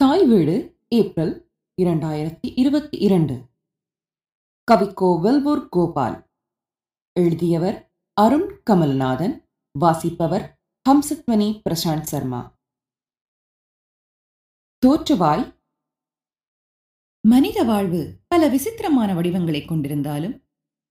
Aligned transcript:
தாய் 0.00 0.26
வீடு 0.26 0.78
ஏப்ரல் 0.88 1.50
இரண்டாயிரத்தி 1.82 2.52
இருபத்தி 2.54 2.98
இரண்டு. 2.98 3.48
கவிக்கோ 4.72 5.20
வெல்வூர் 5.20 5.68
கோபால். 5.68 6.30
எழுதியவர் 7.12 7.92
அருண் 8.12 8.62
கமல்நாதன் 8.70 9.48
வாசிப்பவர் 9.78 10.60
ஹம்சத்வனி 10.88 11.60
பிரசாந்த் 11.70 12.00
சர்மா. 12.00 12.58
தோற்றுவாய். 14.86 15.56
மனித 17.20 17.62
வாழ்வு 17.62 18.18
பல 18.28 18.48
விசித்திரமான 18.48 19.14
வடிவங்களை 19.14 19.62
கொண்டிருந்தாலும் 19.62 20.42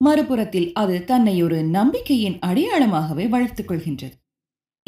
மறுபுறத்தில் 0.05 0.73
அது 0.73 1.05
தன்னை 1.05 1.43
ஒரு 1.43 1.63
நம்பிக்கையின் 1.63 2.39
அடையாளமாகவே 2.39 3.29
வளர்த்துக் 3.29 3.69
கொள்கின்றது. 3.69 4.13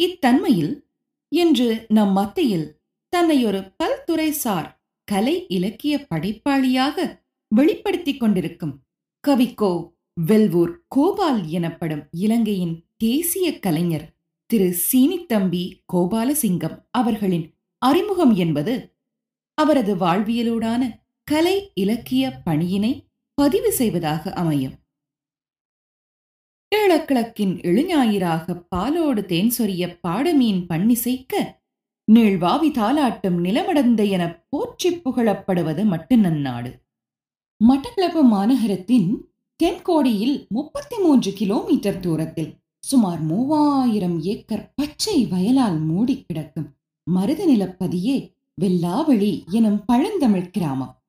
இத்தன்மையில் 0.02 0.82
இன்று 1.28 1.86
நம் 1.88 2.12
மத்தியில் 2.12 2.81
தன்னை 3.14 3.46
ஒரு 3.46 3.72
பல்துறை 3.84 4.30
சார் 4.30 4.68
கலை 5.08 5.48
இலக்கிய 5.48 6.08
படைப்பாளியாக 6.10 6.98
வெளிப்படுத்திக் 7.48 8.20
கொண்டிருக்கும். 8.20 8.84
கவிக்கோ 9.28 9.72
வெல்வூர் 10.14 10.74
கோபால் 10.88 11.46
எனப்படும் 11.48 12.04
இலங்கையின் 12.12 12.86
தேசிய 12.98 13.60
கலைஞர் 13.60 14.08
திரு 14.46 14.76
சீனித்தம்பி 14.92 15.64
கோபாலசிங்கம் 15.94 16.78
அவர்களின் 16.92 17.54
அறிமுகம் 17.78 18.34
என்பது 18.36 18.74
அவரது 19.54 19.96
வாழ்வியலோடான 19.96 20.82
கலை 21.24 21.72
இலக்கிய 21.74 22.42
பணியினை 22.46 22.94
பதிவு 23.34 23.72
செய்வதாக 23.72 24.34
அமையும். 24.34 24.76
ஏழக்கிழக்கின் 26.72 27.54
இழுஞாயிறாக 27.62 28.66
பாலோடு 28.70 29.26
தேன் 29.26 29.52
சொரிய 29.58 30.00
பாடமீன் 30.08 30.62
பண்ணிசைக்க 30.66 31.61
நீழ்வாவி 32.08 32.70
தாலாட்டும் 32.72 33.38
நிலமடந்த 33.40 34.10
என 34.10 34.46
போற்றி 34.50 34.90
புகழப்படுவது 34.90 35.84
மட்டு 35.86 36.16
நன்னாடு 36.16 36.72
மட்டக்களப்பு 37.68 38.22
மாநகரத்தின் 38.24 39.10
தென்கோடியில் 39.64 40.48
முப்பத்தி 40.48 40.98
மூன்று 40.98 41.34
கிலோமீட்டர் 41.34 42.00
தூரத்தில் 42.00 42.56
சுமார் 42.80 43.20
மூவாயிரம் 43.20 44.22
ஏக்கர் 44.22 44.72
பச்சை 44.76 45.26
வயலால் 45.26 45.80
மூடி 45.80 46.26
கிடக்கும் 46.28 46.76
மருத 47.04 47.46
நிலப்பதியே 47.46 48.34
வெல்லாவெளி 48.62 49.46
எனும் 49.50 49.86
பழந்தமிழ் 49.86 50.50
கிராமம். 50.50 51.02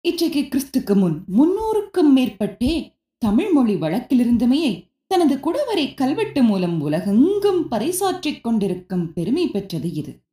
இன்றைக்கு 0.00 0.42
கிறிஸ்துக்கு 0.42 0.94
முன் 0.94 1.24
முன்னூறுக்கும் 1.36 2.12
மேற்பட்டே 2.16 2.92
தமிழ் 3.18 3.52
மொழி 3.52 3.74
வழக்கிலிருந்தமையை 3.74 4.89
தனது 5.10 5.34
குடவரை 5.36 5.94
கல்வெட்டு 5.94 6.42
மூலம் 6.42 6.80
உலகெங்கும் 6.80 7.70
பறைசாற்றிக் 7.70 8.40
கொண்டிருக்கும் 8.40 9.12
பெருமை 9.12 9.48
பெற்றது 9.48 9.92
இது. 9.92 10.24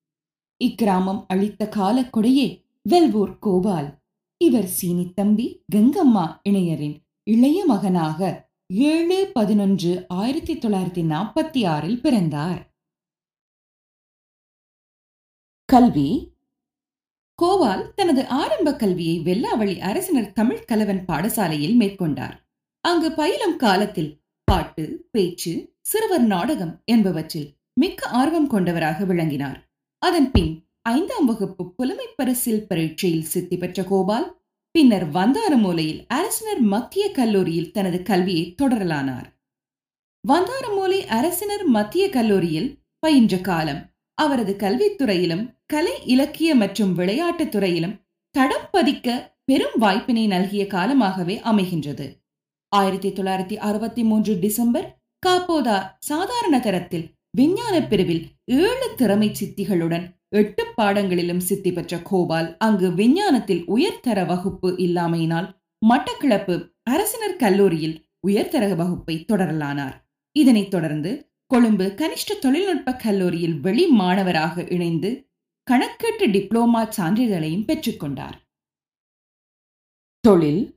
இக்கிராமம் 0.64 1.26
அளித்த 1.28 1.68
கால 1.68 2.02
கொடையே 2.02 2.66
வெல்வூர் 2.90 3.40
கோபால். 3.40 4.04
இவர் 4.38 4.66
சீனி 4.66 5.14
தம்பி 5.14 5.66
கங்கம்மா 5.76 6.42
இணையரின் 6.50 6.98
இளைய 7.24 7.66
மகனாக 7.66 8.50
ஏழு 8.74 9.32
பதினொன்று 9.34 10.06
ஆயிரத்தி 10.08 10.54
தொள்ளாயிரத்தி 10.54 11.04
நாற்பத்தி 11.14 11.68
ஆறில் 11.68 12.02
பிறந்தார். 12.02 12.76
கல்வி. 15.66 16.36
கோவால் 17.42 17.94
தனது 17.94 18.28
ஆரம்ப 18.28 18.76
கல்வியை 18.76 19.20
வெல்லாவளி 19.20 19.80
அரசினர் 19.80 20.34
தமிழ் 20.34 20.66
கலவன் 20.72 21.04
பாடசாலையில் 21.08 21.76
மேற்கொண்டார். 21.76 22.38
அங்கு 22.82 23.12
பயிலும் 23.12 23.58
காலத்தில் 23.58 24.26
பாட்டு 24.50 25.08
பேச்சு 25.12 25.76
சிறுவர் 25.82 26.22
நாடகம் 26.22 26.84
என்பவற்றில் 26.92 27.50
மிக்க 27.74 28.08
ஆர்வம் 28.08 28.48
கொண்டவராக 28.48 29.06
விளங்கினார். 29.06 29.70
அதன் 29.98 30.32
பின் 30.32 30.66
ஐந்தாம் 30.82 31.26
வகுப்பு 31.26 31.76
புலமை 31.76 32.06
பரிசில் 32.16 32.68
பரீட்சையில் 32.68 33.24
சித்தி 33.24 33.58
பெற்ற 33.58 33.84
கோபால் 33.84 34.42
பின்னர் 34.72 35.12
வந்தாரமூலையில் 35.12 36.06
அரசினர் 36.08 36.60
மத்திய 36.60 37.12
கல்லூரியில் 37.12 37.72
தனது 37.72 38.04
கல்வியை 38.04 38.56
தொடரலானார். 38.62 39.28
வந்தாரமூலை 40.28 41.00
அரசினர் 41.06 41.66
மத்திய 41.66 42.10
கல்லூரியில் 42.10 42.78
பயின்ற 43.00 43.38
காலம் 43.38 43.82
அவரது 44.14 44.56
கல்வித்துறையிலும் 44.60 45.56
கலை 45.66 46.06
இலக்கிய 46.06 46.56
மற்றும் 46.56 46.94
விளையாட்டுத் 46.94 47.52
துறையிலும் 47.52 48.00
தடம் 48.32 48.70
பதிக்க 48.74 49.36
பெரும் 49.46 49.78
வாய்ப்பினை 49.80 50.28
நல்கிய 50.28 50.68
காலமாகவே 50.68 51.42
அமைகின்றது. 51.44 52.08
ஆயிரத்தி 52.70 53.10
தொள்ளாயிரத்தி 53.10 53.56
அறுபத்தி 53.56 54.04
மூன்று 54.04 54.40
டிசம்பர் 54.40 54.98
காப்போதா 55.28 55.92
சாதாரண 56.00 56.60
தரத்தில் 56.60 57.16
விஞ்ஞான 57.32 57.88
பிரிவில் 57.88 58.28
ஏழு 58.46 58.94
திறமை 58.96 59.30
சித்திகளுடன் 59.30 60.16
எட்டு 60.30 60.64
பாடங்களிலும் 60.76 61.40
சித்தி 61.40 61.72
பெற்ற 61.72 62.00
கோபால் 62.00 62.58
அங்கு 62.58 62.94
விஞ்ஞானத்தில் 62.94 63.66
உயர்தர 63.66 64.26
வகுப்பு 64.26 64.72
இல்லாமையினால் 64.72 65.48
மட்டக்கிளப்பு 65.90 66.72
அரசினர் 66.84 67.36
கல்லூரியில் 67.36 68.06
உயர்தர 68.20 68.76
வகுப்பை 68.76 69.26
தொடரலானார். 69.28 69.96
இதனைத் 70.32 70.72
தொடர்ந்து 70.72 71.32
கொழும்பு 71.48 71.94
கனிஷ்ட 71.98 72.40
தொழில்நுட்ப 72.40 72.96
கல்லூரியில் 72.96 73.60
வெளி 73.60 73.88
மாணவராக 73.88 74.68
இணைந்து 74.70 75.30
கணக்கீட்டு 75.64 76.28
டிப்ளோமா 76.28 76.90
சான்றிதழையும் 76.98 77.68
பெற்றுக்கொண்டார் 77.68 78.38
தொழில் 80.20 80.77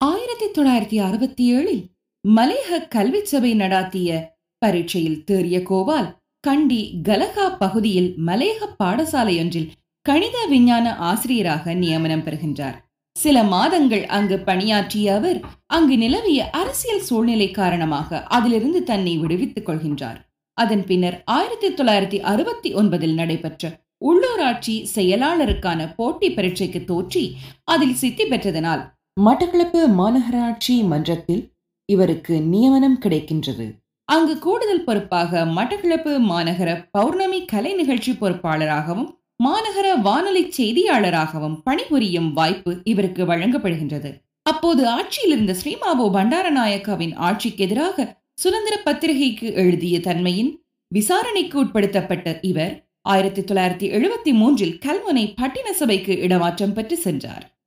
ஆயிரத்தி 0.00 0.46
தொள்ளாயிரத்தி 0.56 0.98
அறுபத்தி 1.02 1.44
ஏழில் 1.54 1.80
மலேக 2.24 2.88
கல்வி 2.88 3.20
சபை 3.24 3.54
நடாத்திய 3.54 4.18
பரீட்சையில் 4.58 5.24
தேறிய 5.24 5.62
கோவால் 5.62 6.06
கண்டி 6.40 7.00
கலகா 7.02 7.46
பகுதியில் 7.58 8.10
மலேக 8.26 8.68
பாடசாலையொன்றில் 8.82 9.70
கணித 10.06 10.36
விஞ்ஞான 10.48 10.96
ஆசிரியராக 10.96 11.74
நியமனம் 11.74 12.22
பெறுகின்றார். 12.24 12.76
சில 13.12 13.42
மாதங்கள் 13.42 14.04
அங்கு 14.06 14.38
பணியாற்றிய 14.38 15.14
அவர் 15.14 15.40
அங்கு 15.66 15.96
நிலவிய 15.98 16.50
அரசியல் 16.50 17.00
சூழ்நிலை 17.00 17.50
காரணமாக 17.50 18.20
அதிலிருந்து 18.22 18.82
தன்னை 18.82 19.18
விடுவித்துக் 19.18 19.66
கொள்கின்றார். 19.68 20.20
அதன் 20.54 20.84
பின்னர் 20.84 21.22
ஆயிரத்தி 21.24 21.68
தொள்ளாயிரத்தி 21.68 22.20
அறுபத்தி 22.20 22.74
ஒன்பதில் 22.74 23.14
நடைபெற்ற 23.14 23.72
உள்ளூராட்சி 24.04 24.76
செயலாளருக்கான 24.94 25.80
போட்டி 25.96 26.30
பரீட்சைக்கு 26.30 26.82
தோற்றி 26.84 27.24
அதில் 27.64 27.94
சித்தி 27.94 28.24
பெற்றதனால் 28.24 28.84
மட்டக்களப்பு 29.26 29.80
மாநகராட்சி 29.98 30.74
மன்றத்தில் 30.86 31.52
இவருக்கு 31.84 32.34
நியமனம் 32.40 32.98
கிடைக்கின்றது. 33.04 33.66
அங்கு 34.04 34.38
கூடுதல் 34.38 34.84
பொறுப்பாக 34.84 35.40
மட்டக்களப்பு 35.56 36.12
மாநகர 36.28 36.88
பௌர்ணமி 36.90 37.44
கலை 37.44 37.72
நிகழ்ச்சி 37.74 38.12
பொறுப்பாளராகவும் 38.12 39.08
மாநகர 39.44 39.96
வானொலி 40.02 40.44
செய்தியாளராகவும் 40.58 41.56
பணிபுரியும் 41.64 42.32
வாய்ப்பு 42.32 42.74
இவருக்கு 42.84 43.24
வழங்கப்படுகின்றது. 43.24 44.12
அப்போது 44.42 44.88
ஆட்சியில் 44.88 45.32
இருந்த 45.32 45.52
ஸ்ரீமாவோ 45.52 46.06
பண்டாரநாயக்காவின் 46.18 47.14
ஆட்சிக்கு 47.14 47.64
எதிராக 47.64 48.08
சுதந்திர 48.34 48.80
பத்திரிகைக்கு 48.84 49.54
எழுதிய 49.54 50.00
தன்மையின் 50.00 50.64
விசாரணைக்கு 50.88 51.64
உட்படுத்தப்பட்ட 51.64 52.38
இவர் 52.42 52.74
ஆயிரத்தி 53.02 53.40
தொள்ளாயிரத்தி 53.40 53.88
எழுபத்தி 53.98 54.32
மூன்றில் 54.32 54.78
கல்முனை 54.86 55.26
பட்டின 55.42 55.70
சபைக்கு 55.70 56.14
இடமாற்றம் 56.18 56.72
பெற்று 56.72 56.96
சென்றார். 56.96 57.57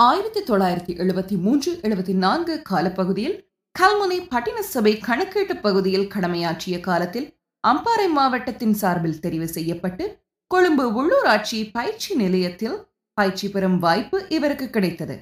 ஆயிரத்தி 0.00 0.40
தொள்ளாயிரத்தி 0.44 0.92
எழுபத்தி 0.98 1.36
மூன்று 1.36 1.70
எழுபத்தி 1.82 2.12
நான்கு 2.14 2.54
காலப்பகுதியில் 2.62 3.34
கல்முனை 3.74 4.18
பட்டின 4.26 4.58
சபை 4.64 4.92
கணக்கீட்டு 4.98 5.54
பகுதியில் 5.56 6.06
கடமையாற்றிய 6.06 6.76
காலத்தில் 6.80 7.26
அம்பாறை 7.64 8.06
மாவட்டத்தின் 8.08 8.72
சார்பில் 8.74 9.18
தெரிவு 9.20 9.44
செய்யப்பட்டு 9.44 10.04
கொழும்பு 10.50 10.86
உள்ளூராட்சி 10.92 11.70
பயிற்சி 11.70 12.14
நிலையத்தில் 12.14 12.78
பயிற்சி 13.18 13.48
பெறும் 13.48 13.78
வாய்ப்பு 13.78 14.20
இவருக்கு 14.28 14.70
கிடைத்தது. 14.70 15.16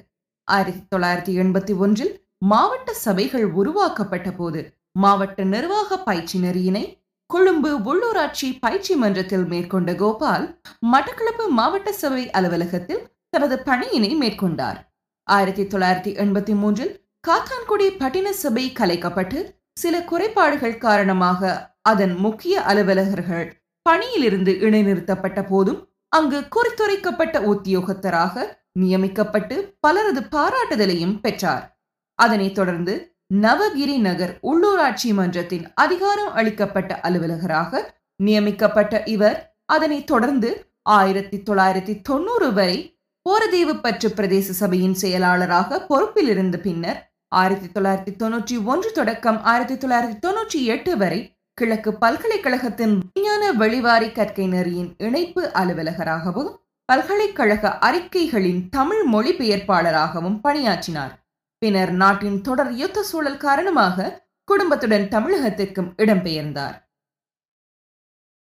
ஆயிரத்தி 0.47 0.83
தொள்ளாயிரத்தி 0.95 1.33
எண்பத்தி 1.37 1.75
ஒன்றில் 1.77 2.13
மாவட்ட 2.45 2.93
சபைகள் 3.03 3.45
உருவாக்கப்பட்ட 3.53 4.31
போது 4.31 4.61
மாவட்ட 4.99 5.43
நிர்வாக 5.43 6.01
பயிற்சி 6.03 6.37
நெறியினை 6.39 6.85
கொழும்பு 7.29 7.71
உள்ளூராட்சி 7.85 8.47
பயிற்சி 8.59 8.93
மன்றத்தில் 8.95 9.45
மேற்கொண்ட 9.45 9.91
கோபால் 9.95 10.45
மட்டக்களப்பு 10.85 11.45
மாவட்ட 11.51 11.89
சபை 11.93 12.23
அலுவலகத்தில் 12.31 13.03
தனது 13.29 13.55
பணியினை 13.65 14.11
மேற்கொண்டார். 14.15 14.79
ஆயிரத்தி 15.23 15.63
தொள்ளாயிரத்தி 15.63 16.11
எண்பத்தி 16.23 16.53
மூன்றில் 16.55 16.93
காத்தான்குடி 17.27 17.87
பட்டின 18.01 18.29
சபை 18.29 18.71
கலைக்கப்பட்டு 18.79 19.39
சில 19.73 20.03
குறைபாடுகள் 20.03 20.77
காரணமாக 20.77 21.41
அதன் 21.81 22.15
முக்கிய 22.15 22.61
அலுவலகர்கள் 22.61 23.45
பணியிலிருந்து 23.81 24.51
இடைநிறுத்தப்பட்ட 24.51 25.47
போதும் 25.47 25.89
அங்கு 26.07 26.39
குறித்துரைக்கப்பட்ட 26.55 27.37
உத்தியோகத்தராக 27.53 28.45
நியமிக்கப்பட்டு 28.71 29.77
பலரது 29.79 30.21
பாராட்டுதலையும் 30.21 31.19
பெற்றார். 31.21 31.79
அதனைத் 32.15 32.55
தொடர்ந்து 32.55 33.17
நவகிரி 33.33 33.97
நகர் 33.97 34.39
உள்ளூராட்சி 34.43 35.13
மன்றத்தின் 35.13 35.73
அதிகாரம் 35.73 36.31
அளிக்கப்பட்ட 36.31 36.99
அலுவலகராக 36.99 37.81
நியமிக்கப்பட்ட 38.15 39.03
இவர் 39.05 39.57
அதனைத் 39.65 40.07
தொடர்ந்து 40.07 40.49
ஆயிரத்தி 40.81 41.37
தொள்ளாயிரத்தி 41.37 42.01
தொண்ணூறு 42.01 42.53
வரை 42.53 42.98
போரதீவு 43.29 43.73
பற்று 43.81 44.09
பிரதேச 44.09 44.51
சபையின் 44.51 44.93
செயலாளராக 44.93 45.79
பொறுப்பில் 45.79 46.27
இருந்த 46.27 46.57
பின்னர் 46.57 46.99
ஆயிரத்தி 47.31 47.67
தொள்ளாயிரத்தி 47.67 48.13
தொன்னூற்றி 48.21 48.55
ஒன்று 48.63 48.89
தொடக்கம் 48.91 49.37
ஆயிரத்தி 49.41 49.75
தொள்ளாயிரத்தி 49.77 50.17
தொன்னூற்றி 50.19 50.59
எட்டு 50.65 50.93
வரை 50.97 51.19
கிழக்கு 51.53 51.91
பல்கலைக்கழகத்தின் 51.93 52.95
விஞ்ஞான 52.99 53.51
வெளிவாரி 53.51 54.09
கற்கை 54.11 54.47
நெறியின் 54.47 54.89
இணைப்பு 54.97 55.43
அலுவலகராகவும் 55.51 56.49
பல்கலைக்கழக 56.89 57.73
அறிக்கைகளின் 57.89 58.69
தமிழ் 58.69 59.03
மொழிபெயர்ப்பாளராகவும் 59.13 60.39
பணியாற்றினார். 60.41 61.13
பின்னர் 61.61 61.91
நாட்டின் 61.91 62.41
தொடர் 62.41 62.73
யுத்த 62.73 63.03
சூழல் 63.03 63.37
காரணமாக 63.37 64.09
குடும்பத்துடன் 64.47 65.07
தமிழகத்திற்கும் 65.07 65.93
இடம்பெயர்ந்தார். 65.97 66.77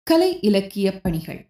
கலை 0.04 0.32
இலக்கிய 0.42 0.88
பணிகள். 1.00 1.42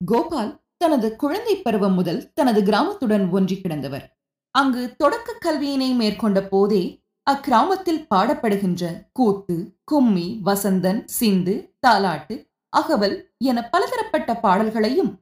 கோபால் 0.00 0.52
தனது 0.80 1.16
குழந்தை 1.16 1.56
பருவம் 1.56 1.94
முதல் 1.94 2.32
தனது 2.32 2.60
கிராமத்துடன் 2.62 3.30
ஒன்றி 3.30 3.56
கிடந்தவர். 3.56 4.06
அங்கு 4.50 4.96
தொடக்க 4.96 5.38
கல்வியினை 5.38 5.94
மேற்கொண்ட 5.94 6.42
போதே 6.42 7.04
அக்கிராமத்தில் 7.30 8.06
பாடப்படுகின்ற 8.14 9.08
கூத்து 9.12 9.78
கும்மி 9.84 10.40
வசந்தன் 10.44 11.04
சிந்து 11.04 11.74
தாலாட்டு 11.86 12.48
அகவல் 12.68 13.34
என 13.38 13.68
பலதரப்பட்ட 13.68 14.36
பாடல்களையும் 14.36 15.12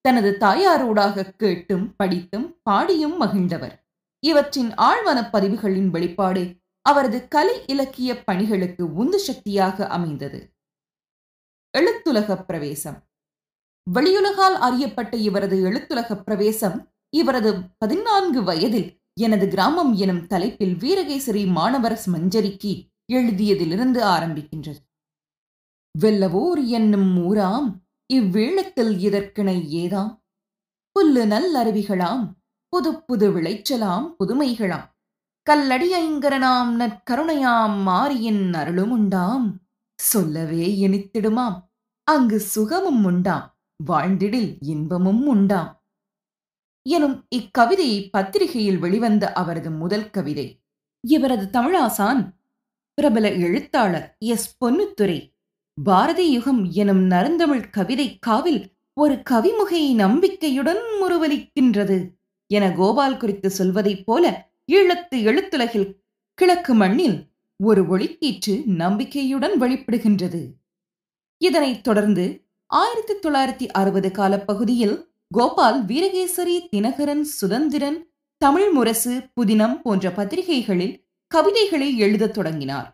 தனது 0.00 0.36
தாயாரோடாக 0.40 1.36
கேட்டும் 1.36 1.96
படித்தும் 1.96 2.60
பாடியும் 2.62 3.20
மகிழ்ந்தவர். 3.20 3.74
இவற்றின் 4.20 4.70
ஆழ்வன 4.74 5.18
பதிவுகளின் 5.30 5.90
வெளிப்பாடு 5.90 6.56
அவரது 6.80 7.28
கலை 7.28 7.56
இலக்கிய 7.66 8.24
பணிகளுக்கு 8.24 8.94
உந்து 8.94 9.18
சக்தியாக 9.18 9.86
அமைந்தது. 9.86 10.40
எழுத்துலக 11.78 12.44
பிரவேசம். 12.44 13.07
வெளியுலகால் 13.94 14.56
அறியப்பட்ட 14.58 15.16
இவரது 15.16 15.70
எழுத்துலக 15.70 16.22
பிரவேசம் 16.22 16.92
இவரது 17.10 17.60
பதினான்கு 17.78 18.42
வயதில் 18.42 19.02
எனது 19.14 19.48
கிராமம் 19.48 19.94
எனும் 19.94 20.26
தலைப்பில் 20.26 20.74
வீரகேசரி 20.74 21.46
மாணவரஸ் 21.46 22.06
மஞ்சரிக்கு 22.06 22.84
எழுதியதிலிருந்து 23.12 24.00
ஆரம்பிக்கின்றது. 24.04 24.80
வெல்லவோர் 25.98 26.66
என்னும் 26.66 27.34
ஊராம் 27.34 27.68
இவ்வேளத்தில் 28.14 28.98
இதற்கிணை 28.98 29.86
ஏதாம்? 29.86 30.12
புல்லு 30.92 31.24
நல்லருவிகளாம் 31.24 32.24
புது 32.68 33.02
புது 33.02 33.30
விளைச்சலாம் 33.30 34.14
புதுமைகளாம். 34.18 34.86
கல்லடி 35.42 35.92
ஐங்கரனாம் 35.92 36.72
நற்கருணையாம் 36.80 37.82
மாரியின் 37.82 38.52
அருளும் 38.52 38.90
உண்டாம். 38.90 39.60
சொல்லவே 39.94 40.66
இனித்திடுமாம் 40.88 41.56
அங்கு 42.04 42.40
சுகமும் 42.40 43.04
உண்டாம். 43.04 43.57
வாழ்ந்திடில் 43.86 44.56
இன்பமும் 44.60 45.26
உண்டாம் 45.26 45.82
எனும் 46.82 47.26
இக்கவிதை 47.28 48.10
பத்திரிகையில் 48.10 48.78
வெளிவந்த 48.78 49.32
அவரது 49.32 49.70
முதல் 49.70 50.10
கவிதை 50.10 50.62
இவரது 51.00 51.60
தமிழாசான் 51.60 52.22
பிரபல 52.94 53.32
எழுத்தாளர் 53.32 54.16
எஸ் 54.18 54.64
பொன்னுத்துறை 54.64 55.36
பாரதி 55.84 56.32
யுகம் 56.32 56.64
எனும் 56.64 57.10
நரந்தமிழ் 57.10 57.70
கவிதை 57.70 58.18
காவில் 58.26 58.60
ஒரு 58.92 59.14
கவிமுகை 59.30 59.94
நம்பிக்கையுடன் 59.94 60.82
முறுவலிக்கின்றது 61.02 61.98
என 62.46 62.72
கோபால் 62.72 63.16
குறித்து 63.16 63.50
சொல்வதைப் 63.50 64.06
போல 64.06 64.52
ஈழத்து 64.72 65.16
எழுத்துலகில் 65.28 65.88
கிழக்கு 66.34 66.74
மண்ணில் 66.74 67.18
ஒரு 67.56 67.82
ஒளிக்கீற்று 67.82 68.64
நம்பிக்கையுடன் 68.64 69.60
வெளிப்படுகின்றது. 69.60 70.42
இதனைத் 71.38 71.84
தொடர்ந்து 71.84 72.47
ஆயிரத்தி 72.70 73.14
தொள்ளாயிரத்தி 73.14 73.66
அறுபது 73.72 74.08
காலப்பகுதியில் 74.10 74.96
கோபால் 75.30 75.84
வீரகேசரி 75.84 76.56
தினகரன் 76.76 77.20
சுதந்திரன் 77.20 77.96
தமிழ் 78.38 78.70
முரசு 78.70 79.12
புதினம் 79.40 79.76
போன்ற 79.80 80.10
பத்திரிகைகளில் 80.10 80.92
கவிதைகளை 81.26 81.98
எழுதத் 81.98 82.34
தொடங்கினார். 82.34 82.88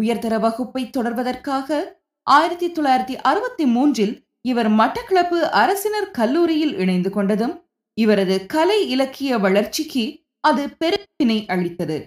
உயர்தர 0.00 0.38
வகுப்பை 0.38 0.90
தொடர்வதற்காக 0.96 1.78
ஆயிரத்தி 2.22 2.68
தொள்ளாயிரத்தி 2.68 3.14
அறுபத்தி 3.22 3.66
மூன்றில் 3.66 4.28
இவர் 4.40 4.70
மட்டக்களப்பு 4.70 5.38
அரசினர் 5.62 6.10
கல்லூரியில் 6.10 6.74
இணைந்து 6.78 7.10
கொண்டதும் 7.10 7.54
இவரது 7.94 8.46
கலை 8.46 8.88
இலக்கிய 8.88 9.38
வளர்ச்சிக்கு 9.38 10.04
அது 10.40 10.68
பெருப்பினை 10.78 11.46
அளித்தது. 11.46 11.98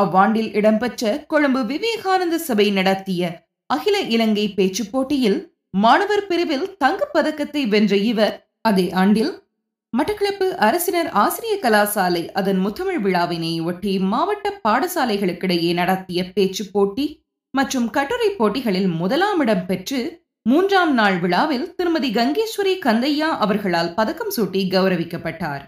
அவ்வாண்டில் 0.00 0.50
இடம்பெற்ற 0.52 1.24
கொழும்பு 1.26 1.62
விவேகானந்த 1.64 2.38
சபை 2.38 2.70
நடத்திய 2.70 3.48
அகில 3.66 4.00
இலங்கை 4.00 4.54
பேச்சு 4.54 4.84
போட்டியில் 4.86 5.40
மாணவர் 5.74 6.26
பிரிவில் 6.26 6.76
தங்கப்பதக்கத்தை 6.84 7.68
வென்ற 7.68 7.96
இவர் 7.96 8.50
அதே 8.60 8.90
ஆண்டில் 8.90 9.50
மட்டக்களப்பு 9.96 10.50
அரசினர் 10.50 11.08
ஆசிரிய 11.08 11.58
கலாசாலை 11.62 12.28
அதன் 12.32 12.66
முத்தமிழ் 12.66 13.00
விழாவினை 13.00 13.60
ஒட்டி 13.60 13.98
மாவட்ட 13.98 14.60
பாடசாலைகளுக்கிடையே 14.68 15.74
நடத்திய 15.74 16.32
பேச்சு 16.32 16.70
போட்டி 16.70 17.24
மற்றும் 17.50 17.90
கட்டுரை 17.90 18.28
போட்டிகளில் 18.30 18.86
முதலாம் 18.86 19.40
இடம் 19.40 19.66
பெற்று 19.66 20.24
மூன்றாம் 20.42 20.94
நாள் 20.94 21.18
விழாவில் 21.18 21.74
திருமதி 21.74 22.10
கங்கேஸ்வரி 22.10 22.78
கந்தையா 22.78 23.28
அவர்களால் 23.38 23.94
பதக்கம் 23.94 24.32
சூட்டி 24.36 24.68
கௌரவிக்கப்பட்டார். 24.68 25.64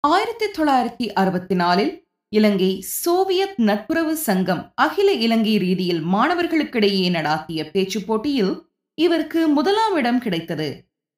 ஆயிரத்தி 0.00 0.46
தொள்ளாயிரத்தி 0.58 1.12
அறுபத்தி 1.12 1.54
நாலில் 1.54 2.06
இலங்கை 2.28 2.84
சோவியத் 3.04 3.58
நட்புறவு 3.58 4.12
சங்கம் 4.12 4.72
அகில 4.74 5.12
இலங்கை 5.12 5.58
ரீதியில் 5.58 6.04
மாணவர்களுக்கிடையே 6.04 7.10
நடாத்திய 7.10 7.70
பேச்சு 7.70 8.02
போட்டியில் 8.02 8.67
இவருக்கு 8.98 9.48
முதலாம் 9.48 9.96
இடம் 9.96 10.18
கிடைத்தது. 10.18 10.68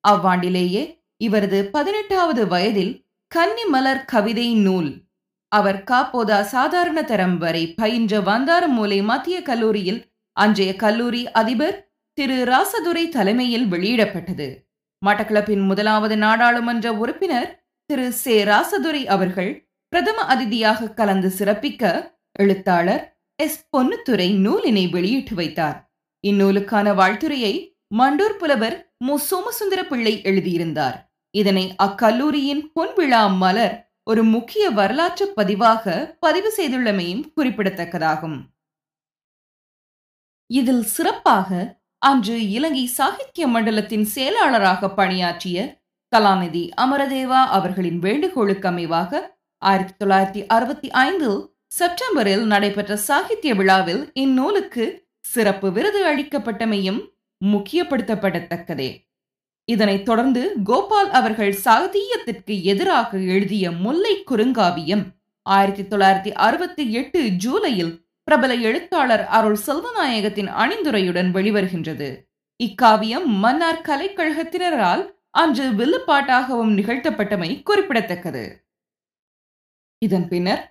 அவ்வாண்டிலேயே 0.08 0.82
இவரது 1.16 1.64
பதினெட்டாவது 1.64 2.46
வயதில் 2.46 3.06
கன்னி 3.26 3.64
மலர் 3.64 4.04
கவிதை 4.04 4.54
நூல் 4.54 4.90
அவர் 5.48 5.84
காப்போதா 5.90 6.40
சாதாரண 6.40 7.02
தரம் 7.02 7.38
வரை 7.38 7.74
பயின்ற 7.74 8.20
வந்தாரமூலை 8.20 9.02
மத்திய 9.02 9.42
கல்லூரியில் 9.42 10.12
அன்றைய 10.32 10.76
கல்லூரி 10.76 11.30
அதிபர் 11.30 11.92
திரு 12.12 12.44
ராசதுரை 12.44 13.08
தலைமையில் 13.08 13.66
வெளியிடப்பட்டது. 13.66 14.48
மட்டக்களப்பின் 15.06 15.64
முதலாவது 15.66 16.16
நாடாளுமன்ற 16.16 16.92
உறுப்பினர் 16.92 17.50
திரு 17.86 18.12
சே. 18.12 18.44
ராசதுரை 18.44 19.04
அவர்கள் 19.06 19.52
பிரதம 19.88 20.22
அதிதியாக 20.22 20.88
கலந்து 20.88 21.32
சிறப்பிக்க 21.38 22.12
எழுத்தாளர் 22.32 23.04
எஸ். 23.36 23.60
பொன்னுத்துறை 23.76 24.28
நூலினை 24.46 24.90
வெளியிட்டு 24.90 25.34
வைத்தார். 25.34 25.89
இந்நூலுக்கான 26.24 26.86
வாழ்த்துறையை 26.94 27.54
மண்டூர் 27.98 28.36
புலவர் 28.38 28.76
மு. 28.98 29.14
சோமசுந்தர 29.18 29.80
பிள்ளை 29.84 30.14
எழுதியிருந்தார். 30.22 30.96
இதனை 31.34 31.64
அக்கல்லூரியின் 31.82 32.62
பொன்விழா 32.74 33.22
மலர் 33.42 33.76
ஒரு 34.02 34.22
முக்கிய 34.24 34.64
வரலாற்று 34.70 35.24
பதிவாக 35.36 35.94
பதிவு 36.20 36.50
செய்துள்ளமையும் 36.56 37.24
குறிப்பிடத்தக்கதாகும். 37.36 38.38
இதில் 40.50 40.84
சிறப்பாக 40.84 41.78
அன்று 42.02 42.36
இலங்கை 42.50 42.86
சாகித்ய 42.98 43.46
மண்டலத்தின் 43.46 44.04
செயலாளராக 44.04 44.88
பணியாற்றிய 44.90 45.58
கலாநிதி 46.12 46.62
அமரதேவா 46.76 47.42
அவர்களின் 47.56 47.98
வேண்டுகோளுக்கு 47.98 48.66
அமைவாக 48.70 49.20
ஆயிரத்தி 49.62 49.94
தொள்ளாயிரத்தி 50.00 50.42
அறுபத்தி 50.46 50.88
ஐந்தில் 51.00 51.38
செப்டம்பரில் 51.66 52.44
நடைபெற்ற 52.46 52.92
சாகித்ய 53.08 53.54
விழாவில் 53.54 54.02
இந்நூலுக்கு 54.14 54.86
சிறப்பு 55.32 55.72
விருது 55.72 56.00
அளிக்கப்பட்டமையும் 56.06 57.00
முக்கியப்படுத்தப்படத்தக்கதே. 57.44 58.90
இதனைத் 59.64 60.04
தொடர்ந்து 60.04 60.42
கோபால் 60.64 61.10
அவர்கள் 61.10 61.58
சாதியத்திற்கு 61.64 62.54
எதிராக 62.62 63.18
எழுதிய 63.18 63.70
முல்லை 63.70 64.14
குறுங்காவியம் 64.30 65.04
ஆயிரத்தி 65.42 65.82
தொள்ளாயிரத்தி 65.82 66.32
அறுபத்தி 66.46 66.92
எட்டு 66.92 67.20
ஜூலையில் 67.44 67.92
பிரபல 68.24 68.54
எழுத்தாளர் 68.54 69.24
அருள் 69.26 69.58
செல்வநாயகத்தின் 69.66 70.50
அணிந்துரையுடன் 70.62 71.30
வெளிவருகின்றது. 71.36 72.08
இக்காவியம் 72.62 73.28
மன்னார் 73.44 73.84
கலைக்கழகத்தினரால் 73.88 75.04
அன்று 75.30 75.66
வில்லுப்பாட்டாகவும் 75.70 76.74
நிகழ்த்தப்பட்டமை 76.78 77.50
குறிப்பிடத்தக்கது. 77.62 78.44
இதன் 79.98 80.28
பின்னர் 80.28 80.62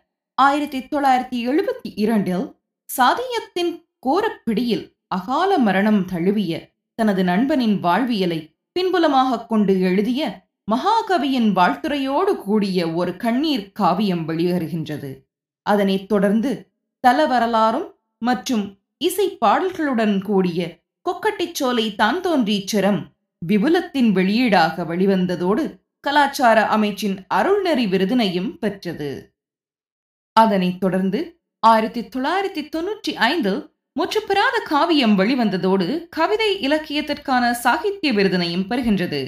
ஆயிரத்தி 0.41 0.79
தொள்ளாயிரத்தி 0.79 1.37
எழுபத்தி 1.49 1.89
இரண்டில் 1.95 2.47
சாதியத்தின் 2.89 3.73
கோரப்பிடியில் 4.05 4.97
அகால 5.07 5.57
மரணம் 5.57 6.05
தழுவிய 6.05 6.73
தனது 6.95 7.23
நண்பனின் 7.23 7.79
வாழ்வியலை 7.79 8.55
பின்புலமாக 8.71 9.45
கொண்டு 9.45 9.81
எழுதிய 9.81 10.47
மகாகவியின் 10.71 11.49
வாழ்த்துறையோடு 11.51 12.35
கூடிய 12.35 12.93
ஒரு 12.93 13.17
கண்ணீர் 13.17 13.71
காவியம் 13.71 14.27
வெளியேறுகின்றது. 14.27 15.11
அதனைத் 15.61 16.07
தொடர்ந்து 16.07 16.71
தல 16.99 17.25
வரலாறும் 17.25 17.95
மற்றும் 18.17 18.79
இசை 18.97 19.37
பாடல்களுடன் 19.45 20.21
கூடிய 20.21 20.83
கொக்கட்டிச்சோலை 21.05 21.95
தான் 21.95 22.19
தோன்றீச்சரம் 22.21 23.01
விபுலத்தின் 23.47 24.11
வெளியீடாக 24.11 24.85
வெளிவந்ததோடு 24.85 25.63
கலாச்சார 25.99 26.61
அமைச்சின் 26.61 27.17
அருள்நெறி 27.33 27.85
விருதினையும் 27.93 28.51
பெற்றது. 28.57 29.09
அதனைத் 30.31 30.79
தொடர்ந்து 30.79 31.41
ஆயிரத்தி 31.59 32.01
தொள்ளாயிரத்தி 32.01 32.63
தொன்னூற்றி 32.75 33.13
ஐந்தில் 33.13 33.77
முற்றுப்பெறாத 33.99 34.61
காவியம் 34.63 35.19
வெளிவந்ததோடு 35.19 36.07
கவிதை 36.09 36.59
இலக்கியத்திற்கான 36.67 37.51
சாகித்ய 37.51 38.13
விருதினையும் 38.13 38.67
பெறுகின்றது. 38.67 39.21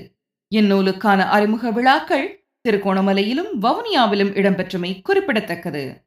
இந்நூலுக்கான 0.56 1.26
அறிமுக 1.28 1.72
விழாக்கள் 1.72 2.46
திருகோணமலையிலும் 2.70 3.52
வவுனியாவிலும் 3.62 4.32
இடம்பெற்றமை 4.34 5.02
குறிப்பிடத்தக்கது. 5.02 6.06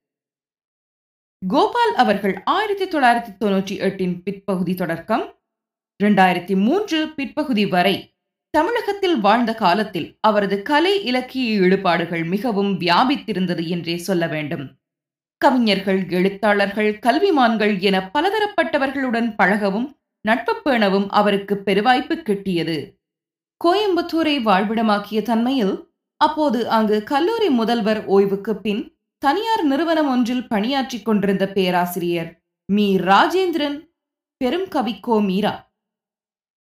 கோபால் 1.46 1.94
அவர்கள் 1.94 2.42
ஆயிரத்தி 2.44 2.84
தொள்ளாயிரத்தி 2.84 3.32
தொன்னூற்றி 3.40 3.78
எட்டின் 3.78 4.22
பிற்பகுதி 4.22 4.74
தொடக்கம் 4.74 5.42
இரண்டாயிரத்தி 6.04 6.56
மூன்று 6.56 7.08
பிற்பகுதி 7.08 7.66
வரை 7.66 8.16
தமிழகத்தில் 8.50 9.20
வாழ்ந்த 9.20 9.54
காலத்தில் 9.54 10.18
அவரது 10.20 10.62
கலை 10.62 11.04
இலக்கிய 11.04 11.60
ஈடுபாடுகள் 11.60 12.24
மிகவும் 12.24 12.80
வியாபித்திருந்தது 12.80 13.66
என்றே 13.66 13.96
சொல்ல 13.96 14.26
வேண்டும். 14.26 14.83
கவிஞர்கள் 15.40 16.00
எழுத்தாளர்கள் 16.08 16.90
கல்விமான்கள் 17.06 17.74
என 17.80 17.96
பலதரப்பட்டவர்களுடன் 18.14 19.30
பழகவும் 19.38 19.88
நட்பு 20.20 20.52
பேணவும் 20.64 21.08
அவருக்கு 21.08 21.54
பெருவாய்ப்பு 21.64 22.14
கிட்டியது. 22.28 22.76
கோயம்புத்தூரை 23.60 24.36
வாழ்விடமாக்கிய 24.48 25.22
தன்மையில் 25.22 25.74
அப்போது 26.20 26.60
அங்கு 26.68 26.96
கல்லூரி 27.02 27.48
முதல்வர் 27.48 28.00
ஓய்வுக்கு 28.06 28.52
பின் 28.56 28.82
தனியார் 29.22 29.64
நிறுவனம் 29.64 30.08
ஒன்றில் 30.08 30.46
பணியாற்றிக் 30.46 31.04
கொண்டிருந்த 31.04 31.44
பேராசிரியர் 31.48 32.30
மீ. 32.68 32.86
ராஜேந்திரன் 32.98 33.76
பெரும் 34.40 34.68
கவிக்கோ 34.74 35.16
மீரா. 35.24 35.52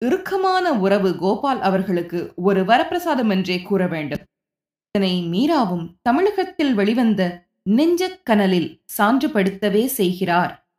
இறுக்கமான 0.02 0.66
உறவு 0.74 1.10
கோபால் 1.18 1.62
அவர்களுக்கு 1.62 2.20
ஒரு 2.36 2.62
வரப்பிரசாதம் 2.62 3.30
என்றே 3.30 3.58
கூற 3.62 3.82
வேண்டும். 3.88 4.24
இதனை 4.96 5.14
மீராவும் 5.34 5.86
தமிழகத்தில் 6.02 6.74
வெளிவந்த 6.74 7.22
நெஞ்சக் 7.64 8.24
கனலில் 8.24 8.82
சான்றுபடுத்தவே 8.98 9.86
செய்கிறார். 9.86 10.70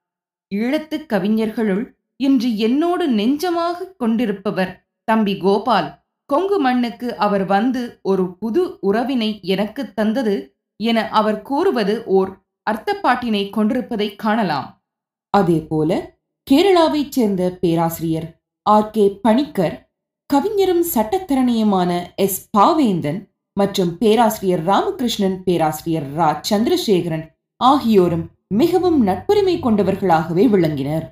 ஈழத்துக் 0.55 1.07
கவிஞர்களுள் 1.09 1.85
இன்று 2.17 2.57
என்னோடு 2.57 3.11
நெஞ்சமாக 3.11 3.97
கொண்டிருப்பவர் 3.97 4.89
தம்பி 5.05 5.39
கோபால். 5.39 6.03
கொங்கு 6.27 6.59
மண்ணுக்கு 6.61 7.17
அவர் 7.17 7.45
வந்து 7.45 7.99
ஒரு 8.03 8.37
புது 8.37 8.79
உறவினை 8.81 9.41
எனக்கு 9.43 9.93
தந்தது 9.95 10.57
என 10.77 11.09
அவர் 11.09 11.43
கூறுவது 11.43 12.05
ஓர் 12.05 12.31
அர்த்தப்பாட்டினை 12.71 13.51
கொண்டிருப்பதை 13.51 14.17
காணலாம். 14.17 14.85
அதேபோல 15.31 16.19
கேரளாவைச் 16.51 17.09
சேர்ந்த 17.09 17.59
பேராசிரியர் 17.61 18.29
ஆர் 18.63 18.91
கே 18.91 19.19
பணிக்கர் 19.23 19.91
கவிஞரும் 20.27 20.85
சட்டத்தரணியுமான 20.95 21.91
எஸ் 22.17 22.51
பாவேந்தன் 22.59 23.34
மற்றும் 23.57 23.99
பேராசிரியர் 23.99 24.63
ராமகிருஷ்ணன் 24.65 25.37
பேராசிரியர் 25.45 26.07
ரா. 26.17 26.29
சந்திரசேகரன் 26.51 27.27
ஆகியோரும் 27.57 28.25
மிகவும் 28.55 29.07
நட்புரிமை 29.07 29.55
கொண்டவர்களாகவே 29.59 30.45
விளங்கினர். 30.55 31.05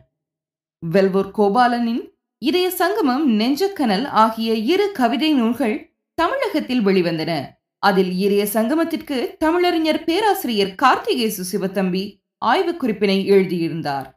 வெல்வூர் 0.92 1.30
கோபாலனின் 1.38 2.02
இதய 2.38 2.70
சங்கமம் 2.70 3.40
நெஞ்சக்கனல் 3.40 4.06
ஆகிய 4.22 4.54
இரு 4.72 4.86
கவிதை 4.92 5.32
நூல்கள் 5.32 5.76
தமிழகத்தில் 6.14 6.86
வெளிவந்தன. 6.86 7.32
அதில் 7.78 8.12
இறைய 8.18 8.46
சங்கமத்திற்கு 8.46 9.18
தமிழறிஞர் 9.44 10.02
பேராசிரியர் 10.04 10.74
கார்த்திகேசு 10.82 11.44
சிவத்தம்பி 11.52 12.02
ஆய்வு 12.38 12.72
குறிப்பினை 12.72 13.24
எழுதியிருந்தார். 13.26 14.08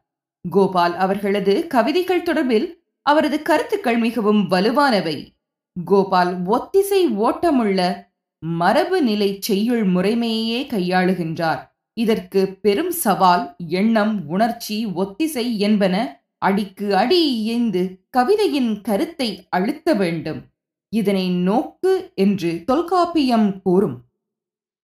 கோபால் 0.50 0.96
அவர்களது 0.96 1.68
கவிதைகள் 1.68 2.24
தொடர்பில் 2.24 2.68
அவரது 3.06 3.42
கருத்துக்கள் 3.42 3.98
மிகவும் 3.98 4.42
வலுவானவை. 4.52 5.18
கோபால் 5.86 6.34
ஒத்திசை 6.46 7.02
ஓட்டமுள்ள 7.26 7.80
மரபு 8.40 9.02
நிலை 9.02 9.38
செய்யுள் 9.40 9.86
முறைமையே 9.88 10.68
கையாளுகின்றார். 10.68 11.62
இதற்கு 11.94 12.58
பெரும் 12.62 12.92
சவால் 12.92 13.56
எண்ணம் 13.68 14.28
உணர்ச்சி 14.28 14.86
ஒத்திசை 14.86 15.58
என்பன 15.58 16.24
அடிக்கு 16.38 16.96
அடி 16.96 17.34
இயைந்து 17.34 18.06
கவிதையின் 18.18 18.82
கருத்தை 18.82 19.48
அழுத்த 19.50 19.94
வேண்டும். 19.94 20.42
இதனை 20.90 21.30
நோக்கு 21.30 22.12
என்று 22.16 22.64
தொல்காப்பியம் 22.66 23.62
கூறும். 23.62 23.98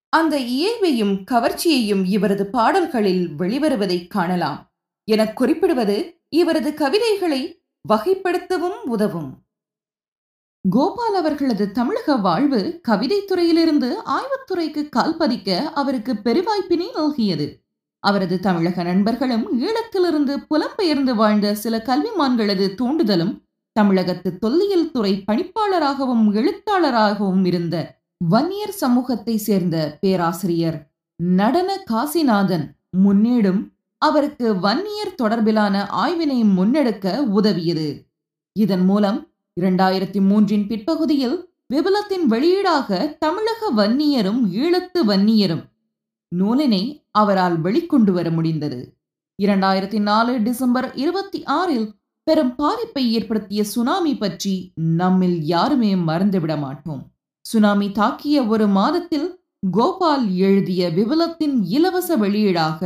அந்த 0.10 0.38
இயல்பையும் 0.38 1.24
கவர்ச்சியையும் 1.32 2.06
இவரது 2.06 2.46
பாடல்களில் 2.46 3.30
வெளிவருவதை 3.38 4.08
காணலாம். 4.08 4.74
என 5.04 5.34
குறிப்பிடுவது 5.34 6.22
இவரது 6.30 6.74
கவிதைகளை 6.74 7.64
வகைப்படுத்தவும் 7.90 8.80
உதவும். 8.86 9.44
கோபால் 10.70 11.14
அவர்களது 11.14 11.72
தமிழக 11.72 12.16
வாழ்வு 12.16 12.80
கவிதைத் 12.82 13.28
துறையிலிருந்து 13.28 13.98
ஆய்வுத்துறைக்கு 14.06 14.90
கால்பதிக்க 14.90 15.64
அவருக்கு 15.64 16.14
பெருவாய்ப்பினை 16.14 16.86
நல்கியது. 16.96 17.64
அவரது 18.00 18.40
தமிழக 18.40 18.84
நண்பர்களும் 18.84 19.62
ஈழத்திலிருந்து 19.62 20.46
புலம்பெயர்ந்து 20.50 21.16
வாழ்ந்த 21.16 21.56
சில 21.56 21.78
கல்விமான்களது 21.78 22.76
தூண்டுதலும் 22.76 23.42
தமிழகத்து 23.72 24.38
தொல்லியல் 24.38 24.92
துறை 24.92 25.24
பணிப்பாளராகவும் 25.32 26.34
எழுத்தாளராகவும் 26.34 27.46
இருந்த 27.46 28.00
வன்னியர் 28.18 28.72
சமூகத்தை 28.72 29.38
சேர்ந்த 29.38 29.98
பேராசிரியர் 30.02 30.90
நடன 31.16 31.84
காசிநாதன் 31.92 32.68
முன்னேடும் 32.90 33.74
அவருக்கு 33.98 34.60
வன்னியர் 34.60 35.16
தொடர்பிலான 35.22 35.86
ஆய்வினை 36.06 36.44
முன்னெடுக்க 36.44 37.18
உதவியது. 37.18 38.06
இதன் 38.54 38.86
மூலம் 38.86 39.31
இரண்டாயிரத்தி 39.60 40.20
மூன்றின் 40.20 40.68
பிற்பகுதியில் 40.68 41.50
விபலத்தின் 41.74 42.26
வெளியீடாக 42.30 43.18
தமிழக 43.18 43.72
வன்னியரும் 43.76 44.42
ஈழத்து 44.54 45.00
வன்னியரும் 45.06 45.64
நூலினை 46.40 47.06
அவரால் 47.12 47.62
வெளிக்கொண்டு 47.62 48.12
வர 48.12 48.30
முடிந்தது. 48.30 48.96
இரண்டாயிரத்தி 49.44 50.00
நாலு 50.00 50.42
டிசம்பர் 50.42 50.96
இருபத்தி 50.96 51.44
ஆறில் 51.44 51.96
பெரும் 52.24 52.56
பாதிப்பை 52.56 53.14
ஏற்படுத்திய 53.14 53.64
சுனாமி 53.64 54.18
பற்றி 54.18 54.74
நம்மில் 54.76 55.42
யாருமே 55.42 55.96
மறந்துவிட 55.96 56.58
மாட்டோம். 56.58 57.04
சுனாமி 57.42 57.88
தாக்கிய 57.88 58.48
ஒரு 58.48 58.68
மாதத்தில் 58.68 59.44
கோபால் 59.72 60.26
எழுதிய 60.36 60.90
விபலத்தின் 60.90 61.64
இலவச 61.64 62.18
வெளியீடாக 62.18 62.80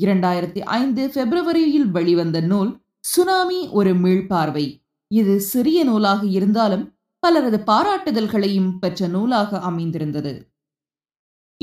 இரண்டாயிரத்தி 0.00 0.60
ஐந்து 0.60 1.10
பிப்ரவரியில் 1.14 1.88
வெளிவந்த 1.90 2.40
நூல் 2.40 2.80
சுனாமி 3.00 3.68
ஒரு 3.68 3.94
மீள்பார்வை. 3.94 4.66
இது 5.10 5.40
சிறிய 5.40 5.84
நூலாக 5.84 6.26
இருந்தாலும் 6.26 6.96
பலரது 7.18 7.58
பாராட்டுதல்களையும் 7.66 8.78
பெற்ற 8.78 9.06
நூலாக 9.06 9.58
அமைந்திருந்தது. 9.58 10.52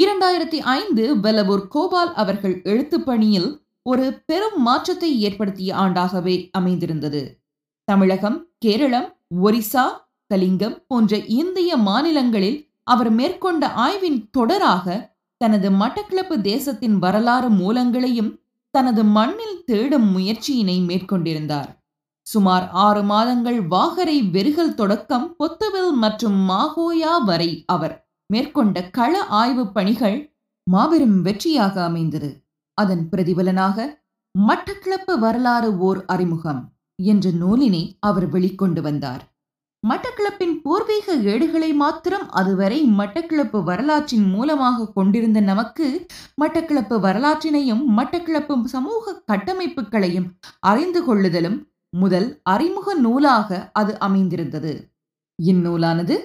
இரண்டாயிரத்தி 0.01 0.59
ஐந்து 0.59 1.15
வெலவூர் 1.15 1.67
கோபால் 1.67 2.13
அவர்கள் 2.13 2.61
எழுத்து 2.63 3.01
பணியில் 3.01 3.63
ஒரு 3.81 4.23
பெரும் 4.25 4.61
மாற்றத்தை 4.61 5.21
ஏற்படுத்திய 5.21 5.75
ஆண்டாகவே 5.75 6.49
அமைந்திருந்தது. 6.51 7.41
தமிழகம் 7.83 8.49
கேரளம் 8.59 9.19
ஒரிசா 9.43 9.85
கலிங்கம் 10.27 10.85
போன்ற 10.87 11.17
இந்திய 11.17 11.77
மாநிலங்களில் 11.77 12.69
அவர் 12.83 13.11
மேற்கொண்ட 13.11 13.67
ஆய்வின் 13.67 14.29
தொடராக 14.37 15.13
தனது 15.37 15.69
மட்டக்கிளப்பு 15.71 16.41
தேசத்தின் 16.41 16.97
வரலாறு 16.97 17.49
மூலங்களையும் 17.49 18.39
தனது 18.71 19.03
மண்ணில் 19.03 19.63
தேடும் 19.63 20.17
முயற்சியினை 20.17 20.77
மேற்கொண்டிருந்தார். 20.85 21.84
சுமார் 22.27 22.69
ஆறு 22.71 23.03
மாதங்கள் 23.03 23.59
வாகரை 23.61 24.29
வெறுகல் 24.31 24.73
தொடக்கம் 24.73 25.35
பொத்துவில் 25.39 25.91
மற்றும் 25.93 26.49
மாகோயா 26.49 27.23
வரை 27.25 27.63
அவர் 27.65 27.95
மேற்கொண்ட 28.29 28.89
கள 28.89 29.13
ஆய்வுப் 29.23 29.73
பணிகள் 29.73 30.17
மாபெரும் 30.63 31.17
வெற்றியாக 31.25 31.75
அமைந்தது. 31.83 32.29
அதன் 32.73 33.09
பிரதிபலனாக 33.11 33.77
மட்டக்கிளப்பு 34.47 35.19
வரலாறு 35.19 35.77
ஓர் 35.77 36.05
அறிமுகம் 36.05 36.61
என்ற 36.95 37.29
நூலினை 37.31 37.97
அவர் 37.99 38.27
வெளிக்கொண்டு 38.29 38.81
வந்தார். 38.81 39.23
மட்டக்கிளப்பின் 39.83 40.61
பூர்வீக 40.61 41.15
ஏடுகளை 41.23 41.73
மாத்திரம் 41.73 42.29
அதுவரை 42.29 42.79
மட்டக்கிளப்பு 42.97 43.63
வரலாற்றின் 43.63 44.27
மூலமாக 44.29 44.87
கொண்டிருந்த 44.93 45.39
நமக்கு 45.41 45.87
மட்டக்கிளப்பு 46.41 46.95
வரலாற்றினையும் 46.99 47.83
மட்டக்கிளப்பு 47.97 48.55
சமூக 48.65 49.13
கட்டமைப்புகளையும் 49.31 50.27
அறிந்து 50.59 51.03
கொள்ளுதலும் 51.05 51.57
முதல் 51.95 52.27
அறிமுக 52.43 52.93
நூலாக 52.95 53.49
அது 53.73 53.93
அமைந்திருந்தது. 53.99 54.73
இந்நூலானது 55.39 56.15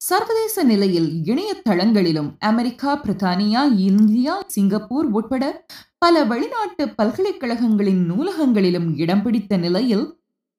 சர்வதேச 0.00 0.62
நிலையில் 0.62 1.08
இணையதளங்களிலும் 1.30 2.28
அமெரிக்கா 2.50 2.90
பிரித்தானியா 3.02 3.62
இந்தியா 3.86 4.34
சிங்கப்பூர் 4.46 5.06
உட்பட 5.10 5.44
பல 5.98 6.24
வெளிநாட்டு 6.24 6.84
பல்கலைக்கழகங்களின் 6.88 8.02
நூலகங்களிலும் 8.10 8.88
இடம் 8.96 9.22
பிடித்த 9.22 9.56
நிலையில் 9.56 10.06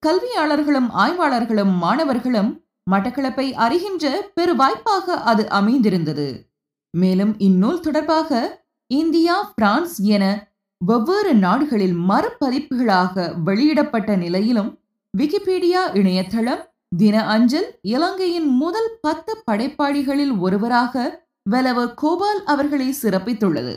கல்வியாளர்களும் 0.03 0.89
ஆய்வாளர்களும் 1.03 1.73
மாணவர்களும் 1.77 2.51
மட்டக்களப்பை 2.91 3.47
அறிகின்ற 3.65 4.05
பெரு 4.33 4.53
வாய்ப்பாக 4.55 5.15
அது 5.31 5.43
அமைந்திருந்தது. 5.49 6.27
மேலும் 6.93 7.33
இந்நூல் 7.39 7.79
தொடர்பாக 7.79 8.29
இந்தியா 8.91 9.35
பிரான்ஸ் 9.55 9.97
என 10.15 10.25
வெவ்வேறு 10.81 11.33
நாடுகளில் 11.35 11.95
மறுபதிப்புகளாக 12.09 13.33
வெளியிடப்பட்ட 13.43 14.15
நிலையிலும் 14.15 14.79
விக்கிபீடியா 15.17 15.81
இணையதளம் 15.93 16.63
தின 16.97 17.25
அஞ்சல் 17.25 17.79
இலங்கையின் 17.81 18.47
முதல் 18.47 18.91
பத்து 19.01 19.43
படைப்பாளிகளில் 19.51 20.37
ஒருவராக 20.37 21.25
வெலவ 21.43 21.79
கோபால் 21.93 22.43
அவர்களை 22.43 22.95
சிறப்பித்துள்ளது. 23.01 23.73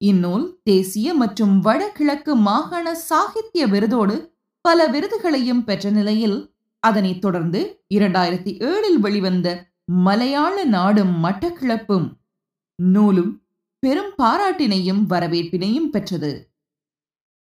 இந்நூல் 0.00 0.60
தேசிய 0.62 1.14
மற்றும் 1.14 1.60
வடகிழக்கு 1.60 2.34
மாகாண 2.36 2.94
சாகித்ய 2.94 3.66
விருதோடு 3.66 4.16
பல 4.60 4.86
விருதுகளையும் 4.86 5.64
பெற்ற 5.64 5.90
நிலையில் 5.90 6.38
அதனைத் 6.82 7.20
தொடர்ந்து 7.20 7.60
இரண்டாயிரத்தி 7.94 8.52
ஏழில் 8.60 9.00
வெளிவந்த 9.00 9.48
மலையாள 9.84 10.64
நாடும் 10.64 11.24
மட்டக்கிழப்பும் 11.24 12.08
நூலும் 12.74 13.32
பெரும் 13.78 14.12
பாராட்டினையும் 14.22 15.02
வரவேற்பினையும் 15.08 15.90
பெற்றது. 15.90 16.32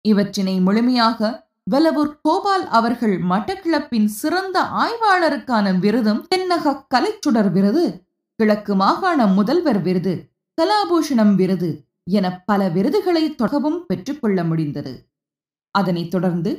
இவற்றினை 0.02 0.62
முழுமையாக 0.62 1.50
வெலவூர் 1.72 2.16
கோபால் 2.22 2.68
அவர்கள் 2.68 3.22
மட்டக்கிழப்பின் 3.22 4.06
சிறந்த 4.06 4.62
ஆய்வாளருக்கான 4.62 5.80
விருதும் 5.80 6.26
தென்னக 6.36 6.74
கலைச்சுடர் 6.96 7.52
விருது 7.52 7.86
கிழக்கு 8.36 8.76
மாகாண 8.76 9.28
முதல்வர் 9.28 9.82
விருது 9.82 10.14
கலாபூஷணம் 10.62 11.36
விருது 11.36 11.88
என 12.04 12.42
பல 12.46 12.70
விருதுகளை 12.70 13.24
தொடகவும் 13.30 13.80
பெற்றுக்கொள்ள 13.80 14.44
முடிந்தது. 14.44 15.10
அதனைத் 15.72 16.12
தொடர்ந்து 16.12 16.52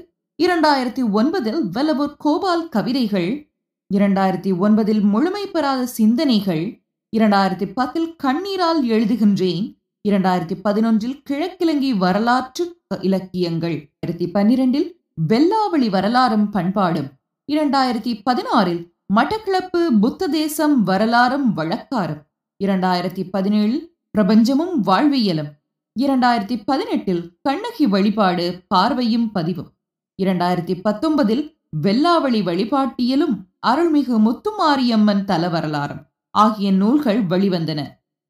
இரண்டாயிரத்தி 0.43 1.03
ஒன்பதில் 1.13 1.61
வெலவூர் 1.73 2.15
கோபால் 2.19 2.69
கவிதைகள் 2.69 3.53
இரண்டாயிரத்தி 3.95 4.53
ஒன்பதில் 4.61 5.03
முழுமை 5.03 5.47
பெறாத 5.47 5.87
சிந்தனைகள் 5.87 6.84
இரண்டாயிரத்தி 7.19 7.73
பத்தில் 7.73 8.17
கண்ணீரால் 8.23 8.81
எழுதுகின்றேன். 8.85 9.79
இரண்டாயிரத்தி 10.09 10.55
பதினொன்றில் 10.65 11.23
கிழக்கிழங்கி 11.31 11.97
வரலாற்று 11.97 12.81
இலக்கியங்கள். 13.01 13.93
இரண்டாயிரத்தி 14.07 14.27
பன்னிரெண்டில் 14.35 14.89
வெள்ளாவளி 15.29 15.89
வரலாறும் 15.91 16.51
பண்பாடும். 16.51 17.09
இரண்டாயிரத்தி 17.53 18.21
பதினாறில் 18.31 18.93
மட்டக்கிளப்பு 19.15 19.87
புத்த 20.01 20.27
தேசம் 20.27 20.83
வரலாறும் 20.83 21.57
வழக்காரும். 21.57 22.23
இரண்டாயிரத்தி 22.65 23.25
பதினேழில் 23.33 23.87
பிரபஞ்சமும் 24.19 24.75
வாழ்வியலும். 24.87 25.51
இரண்டாயிரத்தி 26.01 26.63
பதினெட்டில் 26.65 27.39
கண்ணகி 27.43 27.87
வழிபாடு 27.87 28.63
பார்வையும் 28.69 29.33
பதிவும். 29.33 29.71
இரண்டாயிரத்தி 30.23 30.81
பத்தொன்பதில் 30.85 31.45
வெள்ளாவளி 31.83 32.43
வழிபாட்டியலும் 32.43 33.37
அருள்மிகு 33.67 34.19
முத்துமாரியம்மன் 34.27 35.25
தல 35.25 35.49
வரலாறும் 35.49 36.03
ஆகிய 36.35 36.73
நூல்கள் 36.73 37.27
வெளிவந்தன. 37.27 37.81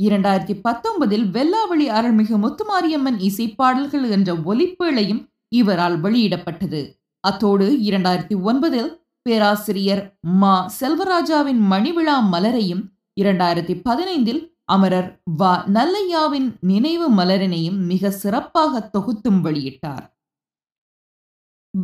இரண்டாயிரத்தி 0.03 0.55
பத்தொன்பதில் 0.69 1.27
வெல்லாவளி 1.31 1.87
அருள்மிகு 1.99 2.37
முத்துமாரியம்மன் 2.37 3.19
இசைப்பாடல்கள் 3.29 4.11
என்ற 4.11 4.33
ஒலிப்பேழையும் 4.33 5.23
இவரால் 5.49 6.01
வெளியிடப்பட்டது. 6.01 6.83
அத்தோடு 7.21 7.67
இரண்டாயிரத்தி 7.81 8.37
ஒன்பதில் 8.45 8.91
பேராசிரியர் 9.23 10.19
மா. 10.21 10.55
செல்வராஜாவின் 10.81 11.61
மணிவிழா 11.71 12.17
மலரையும் 12.33 12.83
இரண்டாயிரத்தி 13.21 13.75
பதினைந்தில் 13.89 14.43
அமரர் 14.65 15.23
வ. 15.39 15.43
நல்லையாவின் 15.67 16.49
நினைவு 16.61 17.07
மலரினையும் 17.13 17.79
மிக 17.87 18.11
சிறப்பாக 18.11 18.81
தொகுத்தும் 18.81 19.45
வெளியிட்டார். 19.45 20.05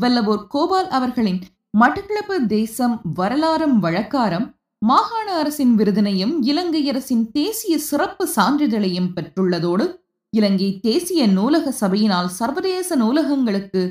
வல்லவோர் 0.00 0.46
கோபால் 0.46 0.88
அவர்களின் 0.88 1.40
மட்டக்கிழப்பு 1.78 2.46
தேசம் 2.46 3.00
வரலாறும் 3.14 3.82
வழக்காரம் 3.82 4.46
மாகாண 4.82 5.32
அரசின் 5.34 5.72
விருதினையும் 5.76 6.42
இலங்கை 6.42 6.88
அரசின் 6.88 7.24
தேசிய 7.30 7.78
சிறப்பு 7.78 8.28
சான்றிதழையும் 8.36 9.10
பெற்றுள்ளதோடு 9.14 9.86
இலங்கை 10.30 10.80
தேசிய 10.80 11.26
நூலக 11.26 11.72
சபையினால் 11.80 12.28
சர்வதேச 12.28 12.96
நூலகங்களுக்கு 12.96 13.82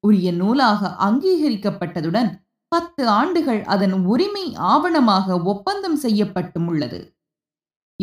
உரிய 0.00 0.32
நூலாக 0.32 0.90
அங்கீகரிக்கப்பட்டதுடன் 0.98 2.30
பத்து 2.68 3.08
ஆண்டுகள் 3.08 3.62
அதன் 3.62 3.92
உரிமை 4.04 4.44
ஆவணமாக 4.56 5.42
ஒப்பந்தம் 5.42 5.98
செய்யப்பட்டும் 6.02 6.66
உள்ளது. 6.66 7.00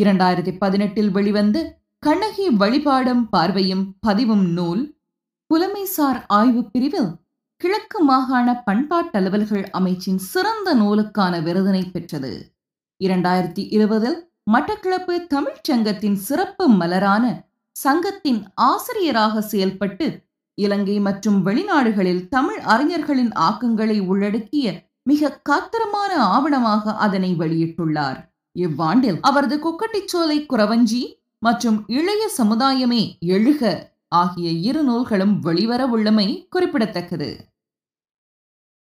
இரண்டாயிரத்தி 0.02 0.58
பதினெட்டில் 0.58 1.12
வெளிவந்து 1.12 1.62
கண்ணகி 2.00 2.50
வழிபாடும் 2.50 3.30
பார்வையும் 3.30 3.86
பதிவும் 4.00 4.46
நூல் 4.50 4.84
புலமைசார் 5.50 6.22
ஆய்வு 6.28 6.64
பிரிவில் 6.72 7.12
கிழக்கு 7.64 8.00
மாகாண 8.04 8.64
பண்பாட்டலுவல்கள் 8.66 9.66
அமைச்சின் 9.78 10.18
சிறந்த 10.32 10.70
நூலுக்கான 10.74 11.34
விருதினை 11.46 11.84
பெற்றது. 11.92 12.32
இரண்டாயிரத்தி 13.00 13.64
இருபதில் 13.76 14.18
மட்டக்கிழப்பு 14.54 15.16
தமிழ்ச் 15.28 15.70
சங்கத்தின் 15.70 16.18
சிறப்பு 16.28 16.66
மலரான 16.70 17.26
சங்கத்தின் 17.76 18.42
ஆசிரியராக 18.54 19.44
செயல்பட்டு 19.52 20.08
இலங்கை 20.58 20.98
மற்றும் 21.00 21.38
வெளிநாடுகளில் 21.46 22.28
தமிழ் 22.28 22.60
அறிஞர்களின் 22.74 23.32
ஆக்கங்களை 23.48 23.98
உள்ளடக்கிய 24.08 24.74
மிக 25.04 25.32
காத்திரமான 25.50 26.12
ஆவணமாக 26.36 26.96
அதனை 27.08 27.32
வெளியிட்டுள்ளார். 27.40 28.20
இவ்வாண்டில் 28.56 29.22
அவரது 29.22 29.60
கொக்கட்டிச்சோலை 29.60 30.38
குறவஞ்சி 30.54 31.02
மற்றும் 31.40 31.80
இளைய 32.00 32.26
சமுதாயமே 32.38 33.04
எழுக 33.38 33.74
ஆகிய 34.22 34.50
இரு 34.70 34.84
நூல்களும் 34.84 35.34
வெளிவர 35.40 35.82
உள்ளமை 35.88 36.28
குறிப்பிடத்தக்கது. 36.50 37.32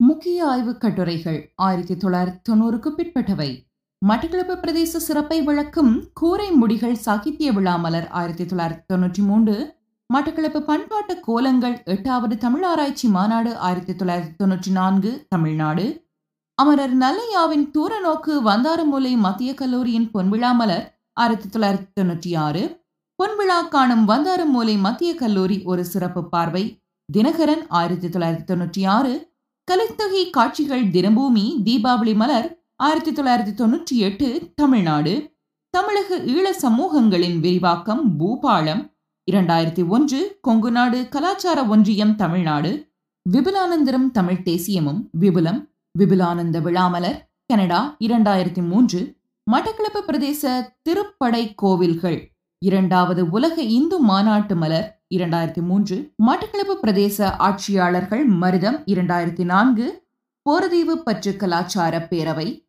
முக்கிய 0.00 0.46
ஆய்வுக் 0.46 0.80
கட்டுரைகள் 0.80 1.52
ஆயிரத்தி 1.54 1.94
தொள்ளாயிரத்தி 1.94 2.40
தொண்ணூறுக்கு 2.48 2.88
பிற்பட்டவை. 2.88 3.66
மட்டக்களப்பு 4.08 4.54
பிரதேச 4.62 4.96
சிறப்பை 4.96 5.42
விளக்கும் 5.42 6.10
கூரை 6.12 6.50
முடிகள் 6.50 6.94
சாகித்ய 6.94 7.52
விழா 7.52 7.76
மலர் 7.76 8.08
ஆயிரத்தி 8.08 8.44
தொள்ளாயிரத்தி 8.44 8.84
தொன்னூற்றி 8.92 9.18
மூன்று. 9.18 9.76
மட்டக்களப்பு 10.14 10.60
பண்பாட்டு 10.60 11.20
கோலங்கள் 11.20 11.82
எட்டாவது 11.84 12.36
தமிழ் 12.36 12.64
ஆராய்ச்சி 12.64 13.08
மாநாடு 13.08 13.56
ஆயிரத்தி 13.56 13.92
தொள்ளாயிரத்தி 13.92 14.36
தொன்னூற்றி 14.42 14.70
நான்கு 14.70 15.26
தமிழ்நாடு. 15.28 16.06
அமரர் 16.54 16.96
நல்லையாவின் 16.98 17.66
தூரநோக்கு 17.78 18.34
வந்தாரமூலை 18.42 19.16
மத்திய 19.16 19.54
கல்லூரியின் 19.54 20.10
பொன்விழா 20.14 20.54
மலர் 20.54 21.02
ஆயிரத்தி 21.12 21.58
தொள்ளாயிரத்தி 21.58 21.92
தொன்னூற்றி 22.00 22.36
ஆறு. 22.36 22.86
பொன்விழா 23.22 23.68
காணும் 23.68 24.08
வந்தாரமூலை 24.08 24.78
மத்திய 24.78 25.14
கல்லூரி 25.14 25.62
ஒரு 25.62 25.84
சிறப்பு 25.84 26.28
பார்வை. 26.28 26.82
தினகரன் 27.12 27.64
ஆயிரத்தி 27.68 28.08
தொள்ளாயிரத்தி 28.08 28.48
தொன்னூற்றி 28.52 28.86
ஆறு. 28.86 29.33
கலைத்தொகை 29.70 30.30
காட்சிகள் 30.30 30.84
தினபூமி 30.84 31.56
தீபாவளி 31.64 32.14
மலர் 32.14 32.64
ஆயிரத்தி 32.76 33.10
தொள்ளாயிரத்தி 33.12 33.54
தொண்ணூற்றி 33.54 33.92
எட்டு 33.92 34.52
தமிழ்நாடு. 34.54 35.36
தமிழக 35.70 36.16
ஈழ 36.16 36.50
சமூகங்களின் 36.50 37.40
விரிவாக்கம் 37.40 38.20
பூபாளம். 38.20 38.92
இரண்டாயிரத்தி 39.32 39.86
ஒன்று 39.86 40.38
கொங்குநாடு 40.48 41.08
கலாச்சார 41.08 41.64
ஒன்றியம் 41.64 42.16
தமிழ்நாடு. 42.16 42.92
விபுலானந்தரம் 43.32 44.10
தமிழ் 44.10 44.42
தேசியமும் 44.42 45.08
விபுலம் 45.20 45.70
விபுலானந்த 45.98 46.60
விழாமலர் 46.60 47.18
கனடா. 47.46 47.96
இரண்டாயிரத்தி 48.00 48.68
மூன்று 48.68 49.16
மட்டக்களப்பு 49.52 49.98
பிரதேச 50.06 50.72
திருப்படை 50.88 51.52
கோவில்கள். 51.54 52.33
இரண்டாவது 52.58 53.30
உலக 53.30 53.62
இந்து 53.62 53.98
மாநாட்டு 53.98 54.56
மலர் 54.56 55.02
இரண்டாயிரத்தி 55.14 55.62
மூன்று 55.62 56.12
மட்டக்களப்பு 56.26 56.74
பிரதேச 56.82 57.24
ஆட்சியாளர்கள் 57.24 58.30
மருதம் 58.30 58.82
இரண்டாயிரத்தி 58.86 59.44
நான்கு 59.44 60.06
போரதீவு 60.42 60.98
பற்று 60.98 61.36
கலாச்சார 61.36 62.06
பேரவை. 62.10 62.68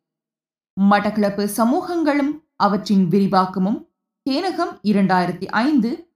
மட்டக்களப்பு 0.80 1.48
சமூகங்களும் 1.56 2.44
அவற்றின் 2.56 3.08
விரிவாக்கமும் 3.08 3.88
தேனகம் 4.30 4.80
இரண்டாயிரத்தி 4.82 5.46
ஐந்து. 5.46 6.10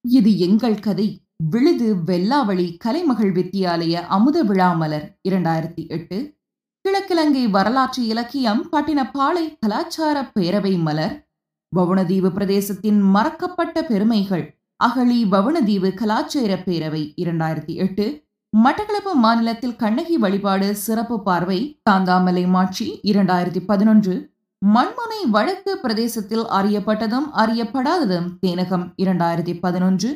இது 0.00 0.38
எங்கள் 0.38 0.80
கதை. 0.80 1.22
விழுது 1.36 1.94
வெல்லாவளி 1.94 2.76
கலைமகள் 2.76 3.32
வித்தியாலய 3.32 3.92
அமுத 3.92 4.42
விழா 4.42 4.72
மலர் 4.72 5.18
இரண்டாயிரத்தி 5.28 5.88
எட்டு. 5.88 6.36
கிழக்கிழங்கை 6.80 7.50
வரலாற்று 7.50 8.06
இலக்கியம் 8.06 8.68
பட்டினப்பாளை 8.72 9.56
கலாச்சார 9.60 10.30
பேரவை 10.38 10.78
மலர் 10.78 11.27
வவுணதீவு 11.72 12.28
பிரதேசத்தின் 12.28 13.00
மறக்கப்பட்ட 13.14 13.82
பெருமைகள் 13.82 14.44
அகழி 14.80 15.18
வவுணதீவு 15.24 15.90
கலாச்சார 15.94 16.52
பேரவை 16.58 17.02
இரண்டாயிரத்தி 17.16 17.74
எட்டு 17.76 18.04
மட்டக்களப்பு 18.52 19.12
மாநிலத்தில் 19.16 19.76
கண்ணகி 19.76 20.16
வழிபாடு 20.16 20.68
சிறப்பு 20.76 21.16
பார்வை 21.22 21.58
தாந்தாமலை 21.82 22.44
மாட்சி 22.46 22.86
இரண்டாயிரத்தி 23.04 23.60
பதினொன்று 23.66 24.14
மண்முனை 24.62 25.20
வழக்கு 25.30 25.72
பிரதேசத்தில் 25.80 26.46
அறியப்பட்டதும் 26.50 27.28
அறியப்படாததும் 27.38 28.28
தேனகம் 28.40 28.86
இரண்டாயிரத்தி 28.96 29.54
பதினொன்று 29.58 30.10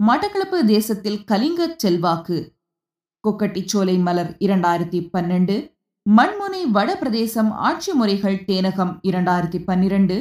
மட்டக்களப்பு 0.00 0.58
தேசத்தில் 0.66 1.22
கலிங்க 1.24 1.68
செல்வாக்கு 1.76 2.38
கொக்கட்டிச்சோலை 3.24 3.96
மலர் 4.02 4.32
இரண்டாயிரத்தி 4.38 5.00
பன்னெண்டு 5.12 5.56
மண்முனை 6.06 6.62
வட 6.70 6.90
பிரதேசம் 6.94 7.52
ஆட்சி 7.60 7.92
முறைகள் 7.92 8.42
தேனகம் 8.46 8.92
இரண்டாயிரத்தி 9.02 9.60
பன்னிரண்டு 9.64 10.16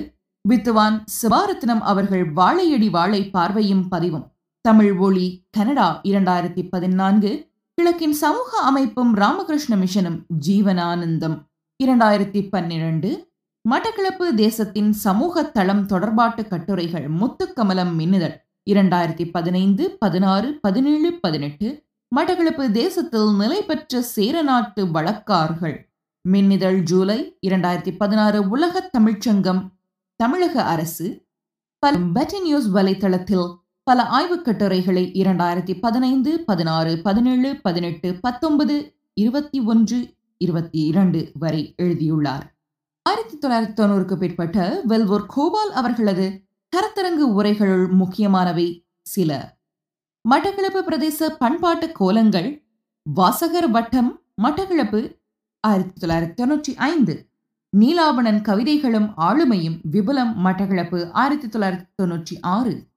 வித்துவான் 0.49 1.03
சுபாரத்னம் 1.15 1.79
அவர்கள் 1.79 2.31
வாழையடி 2.31 2.89
வாழை 2.89 3.29
பார்வையும் 3.29 3.87
பதிவும். 3.87 4.31
தமிழ் 4.61 4.97
ஒளி 4.97 5.47
கனடா 5.51 6.01
இரண்டாயிரத்தி 6.03 6.67
பதினான்கு 6.69 7.49
கிழக்கின் 7.73 8.13
சமூக 8.13 8.57
அமைப்பும் 8.57 9.15
ராமகிருஷ்ண 9.15 9.75
மிஷனும் 9.75 10.19
ஜீவனானந்தம். 10.47 11.37
இரண்டாயிரத்தி 11.83 12.47
பன்னிரண்டு 12.49 13.33
மட்டக்கிழப்பு 13.69 14.33
தேசத்தின் 14.35 14.93
சமூக 14.93 15.43
தளம் 15.43 15.85
தொடர்பாட்டு 15.85 16.47
கட்டுரைகள் 16.47 17.07
முத்துக்கமலம் 17.11 17.93
மின்னுதல். 17.99 18.35
இரண்டாயிரத்தி 18.71 19.31
பதினைந்து 19.31 19.97
பதினாறு 19.99 20.59
பதினேழு 20.61 21.13
பதினெட்டு 21.21 21.83
மட்டக்களப்பு 22.15 22.71
தேசத்தில் 22.71 23.31
நிலை 23.37 23.63
பெற்ற 23.63 24.01
சேரநாட்டு 24.01 24.85
வழக்கார்கள். 24.85 25.77
மின்னிதழ் 26.31 26.79
ஜூலை 26.79 27.37
இரண்டாயிரத்தி 27.47 27.95
பதினாறு 27.97 28.49
உலக 28.49 28.89
தமிழ்ச்சங்கம் 28.97 29.61
தமிழக 30.15 30.63
அரசு 30.63 31.27
பல 31.79 31.97
பெட்டி 32.13 32.41
நியூஸ் 32.41 32.67
வலைத்தளத்தில் 32.69 33.57
பல 33.83 34.03
ஆய்வுக் 34.03 34.45
கட்டுரைகளை 34.45 35.11
இரண்டாயிரத்தி 35.13 35.79
பதினைந்து 35.79 36.39
பதினாறு 36.39 37.01
பதினேழு 37.01 37.59
பதினெட்டு 37.61 38.15
பத்தொன்பது 38.21 38.95
இருபத்தி 39.13 39.59
ஒன்று 39.59 40.13
இருபத்தி 40.37 40.79
இரண்டு 40.79 41.31
வரை 41.33 41.73
எழுதியுள்ளார். 41.77 42.55
ஆயிரத்தி 43.01 43.35
தொள்ளாயிரத்தி 43.37 43.85
தொண்ணூறுக்கு 43.85 44.15
பிற்பட்ட 44.15 44.81
வெல்வோர் 44.87 45.25
கோபால் 45.27 45.71
அவர்களது 45.71 46.47
கருத்தரங்கு 46.75 47.27
உரைகளுள் 47.39 47.91
முக்கியமானவை. 47.91 48.87
சில 49.01 49.57
மட்டக்களப்பு 50.29 50.81
பிரதேச 50.87 51.29
பண்பாட்டு 51.39 51.91
கோலங்கள் 51.91 52.67
வாசகர் 53.03 53.71
வட்டம் 53.71 54.21
மட்டக்களப்பு 54.41 55.17
ஆயிரத்தி 55.59 56.07
தொள்ளாயிரத்தி 56.07 56.37
தொண்ணூற்றி 56.41 56.75
ஐந்து. 56.75 57.29
நீலாவணன் 57.79 58.41
கவிதைகளும் 58.41 59.13
ஆளுமையும் 59.17 59.79
விபுலம் 59.91 60.33
மட்டக்களப்பு 60.43 61.11
ஆயிரத்தி 61.11 61.47
தொள்ளாயிரத்தி 61.47 61.85
தொன்னூற்றி 62.01 62.35
ஆறு. 62.41 62.87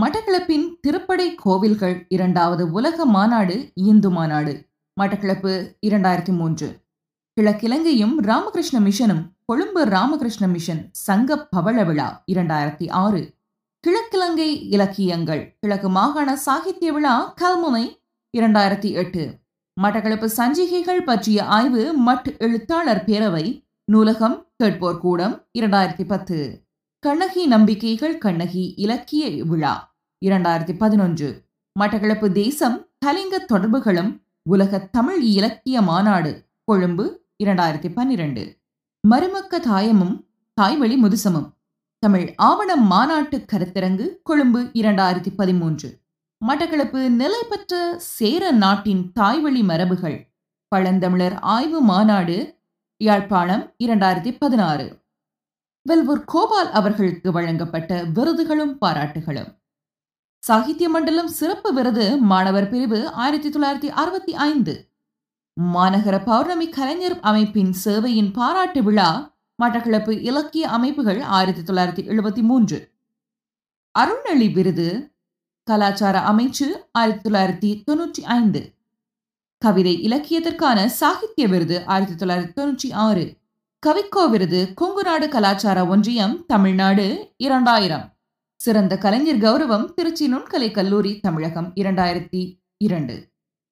மட்டக்களப்பின் 0.00 0.74
திருப்படை 0.86 1.34
கோவில்கள் 1.34 2.06
இரண்டாவது 2.08 2.70
உலக 2.70 3.04
மாநாடு 3.04 3.70
இந்து 3.74 4.10
மாநாடு 4.10 4.68
மட்டக்களப்பு 5.00 5.76
இரண்டாயிரத்தி 5.86 6.36
மூன்று. 6.36 6.80
கிழக்கிலங்கையும் 7.40 8.16
ராமகிருஷ்ண 8.18 8.80
மிஷனும் 8.80 9.22
கொழும்பு 9.44 9.84
ராமகிருஷ்ண 9.84 10.46
மிஷன் 10.46 10.88
சங்க 10.90 11.46
பவள 11.46 11.84
விழா 11.84 12.24
இரண்டாயிரத்தி 12.32 12.90
ஆறு. 12.90 13.34
கிழக்கிலங்கை 13.84 14.66
இலக்கியங்கள் 14.70 15.56
கிழக்கு 15.60 15.88
மாகாண 15.88 16.36
சாகித்ய 16.36 16.92
விழா 16.92 17.34
கல்முனை 17.40 18.02
இரண்டாயிரத்தி 18.38 18.90
எட்டு. 18.90 19.41
மட்டக்களப்பு 19.80 20.28
சஞ்சிகைகள் 20.36 21.04
பற்றிய 21.04 21.44
ஆய்வு 21.44 21.92
மட் 21.92 22.36
எழுத்தாளர் 22.38 23.04
பேரவை 23.06 23.64
நூலகம் 23.84 24.52
கேட்போர் 24.56 24.98
கூடம் 24.98 25.46
இரண்டாயிரத்தி 25.58 26.04
பத்து. 26.06 26.66
கண்ணகி 26.98 27.46
நம்பிக்கைகள் 27.46 28.18
கண்ணகி 28.18 28.74
இலக்கிய 28.76 29.44
விழா 29.44 29.96
இரண்டாயிரத்தி 30.26 30.76
பதினொன்று. 30.76 31.44
மட்டக்களப்பு 31.80 32.32
தேசம் 32.32 32.86
கலிங்க 32.98 33.38
தொடர்புகளும் 33.38 34.22
உலக 34.42 34.78
தமிழ் 34.78 35.22
இலக்கிய 35.22 35.82
மாநாடு 35.82 36.48
கொழும்பு 36.64 37.24
இரண்டாயிரத்தி 37.44 37.92
பன்னிரண்டு. 37.94 38.58
மருமக்க 39.00 39.58
தாயமும் 39.58 40.26
தாய்வழி 40.54 41.02
முதுசமும். 41.02 41.48
தமிழ் 41.98 42.34
ஆவணம் 42.36 42.86
மாநாட்டு 42.86 43.44
கருத்தரங்கு 43.52 44.08
கொழும்பு 44.22 44.62
இரண்டாயிரத்தி 44.62 45.28
பதிமூன்று. 45.36 46.01
மட்டக்களப்பு 46.46 47.08
நிலை 47.08 47.42
பெற்ற 47.50 47.94
சேர 47.98 48.50
நாட்டின் 48.50 49.12
தாய்வழி 49.12 49.62
மரபுகள். 49.62 50.28
பழந்தமிழர் 50.68 51.38
ஆய்வு 51.38 51.80
மாநாடு 51.80 52.58
யாழ்ப்பாணம் 52.96 53.74
இரண்டாயிரத்தி 53.84 54.36
பதினாறு. 54.38 55.04
வெல்வூர் 55.82 56.24
கோபால் 56.24 56.70
அவர்களுக்கு 56.70 57.32
வழங்கப்பட்ட 57.32 58.02
விருதுகளும் 58.02 58.78
பாராட்டுகளும். 58.80 59.60
சாகித்ய 60.38 60.88
மண்டலம் 60.88 61.28
சிறப்பு 61.28 61.74
விருது 61.74 62.16
மாணவர் 62.16 62.68
பிரிவு 62.68 63.08
ஆயிரத்தி 63.08 63.48
தொள்ளாயிரத்தி 63.50 63.92
அறுபத்தி 63.92 64.34
ஐந்து. 64.34 64.92
மாநகர 65.74 66.24
பௌர்ணமி 66.24 66.68
கலைஞர் 66.68 67.20
அமைப்பின் 67.20 67.74
சேவையின் 67.84 68.32
பாராட்டு 68.32 68.82
விழா 68.82 69.36
மட்டக்களப்பு 69.62 70.10
இலக்கிய 70.10 70.68
அமைப்புகள் 70.68 71.20
ஆயிரத்தி 71.20 71.62
தொள்ளாயிரத்தி 71.62 72.08
எழுபத்தி 72.08 72.42
மூன்று. 72.42 72.90
அருள்நெளி 73.98 74.52
விருது 74.52 75.11
கலாச்சார 75.72 76.18
அமைச்சு 76.18 76.66
ஆயிரத்தி 76.92 77.30
தொள்ளாயிரத்தி 77.30 77.82
தொன்னூற்றி 77.84 78.22
ஐந்து. 78.22 78.74
கவிதை 79.58 79.94
இலக்கியத்திற்கான 80.08 80.86
சாகித்ய 80.86 81.48
விருது 81.48 81.84
ஆயிரத்தி 81.86 82.26
தொள்ளாயிரத்தி 82.26 82.54
தொன்னூற்றி 82.56 82.92
ஆறு. 82.92 83.36
கவிக்கோ 83.86 84.30
விருது 84.30 84.74
கொங்குநாடு 84.80 85.28
கலாச்சார 85.28 85.86
ஒன்றியம் 85.86 86.46
தமிழ்நாடு 86.46 87.32
இரண்டாயிரம். 87.36 88.12
சிறந்த 88.54 88.98
கலைஞர் 88.98 89.36
கௌரவம் 89.36 89.94
திருச்சி 89.94 90.34
நுண்கலை 90.34 90.70
கல்லூரி 90.70 91.20
தமிழகம் 91.20 91.72
இரண்டாயிரத்தி 91.74 92.42
இரண்டு. 92.76 93.16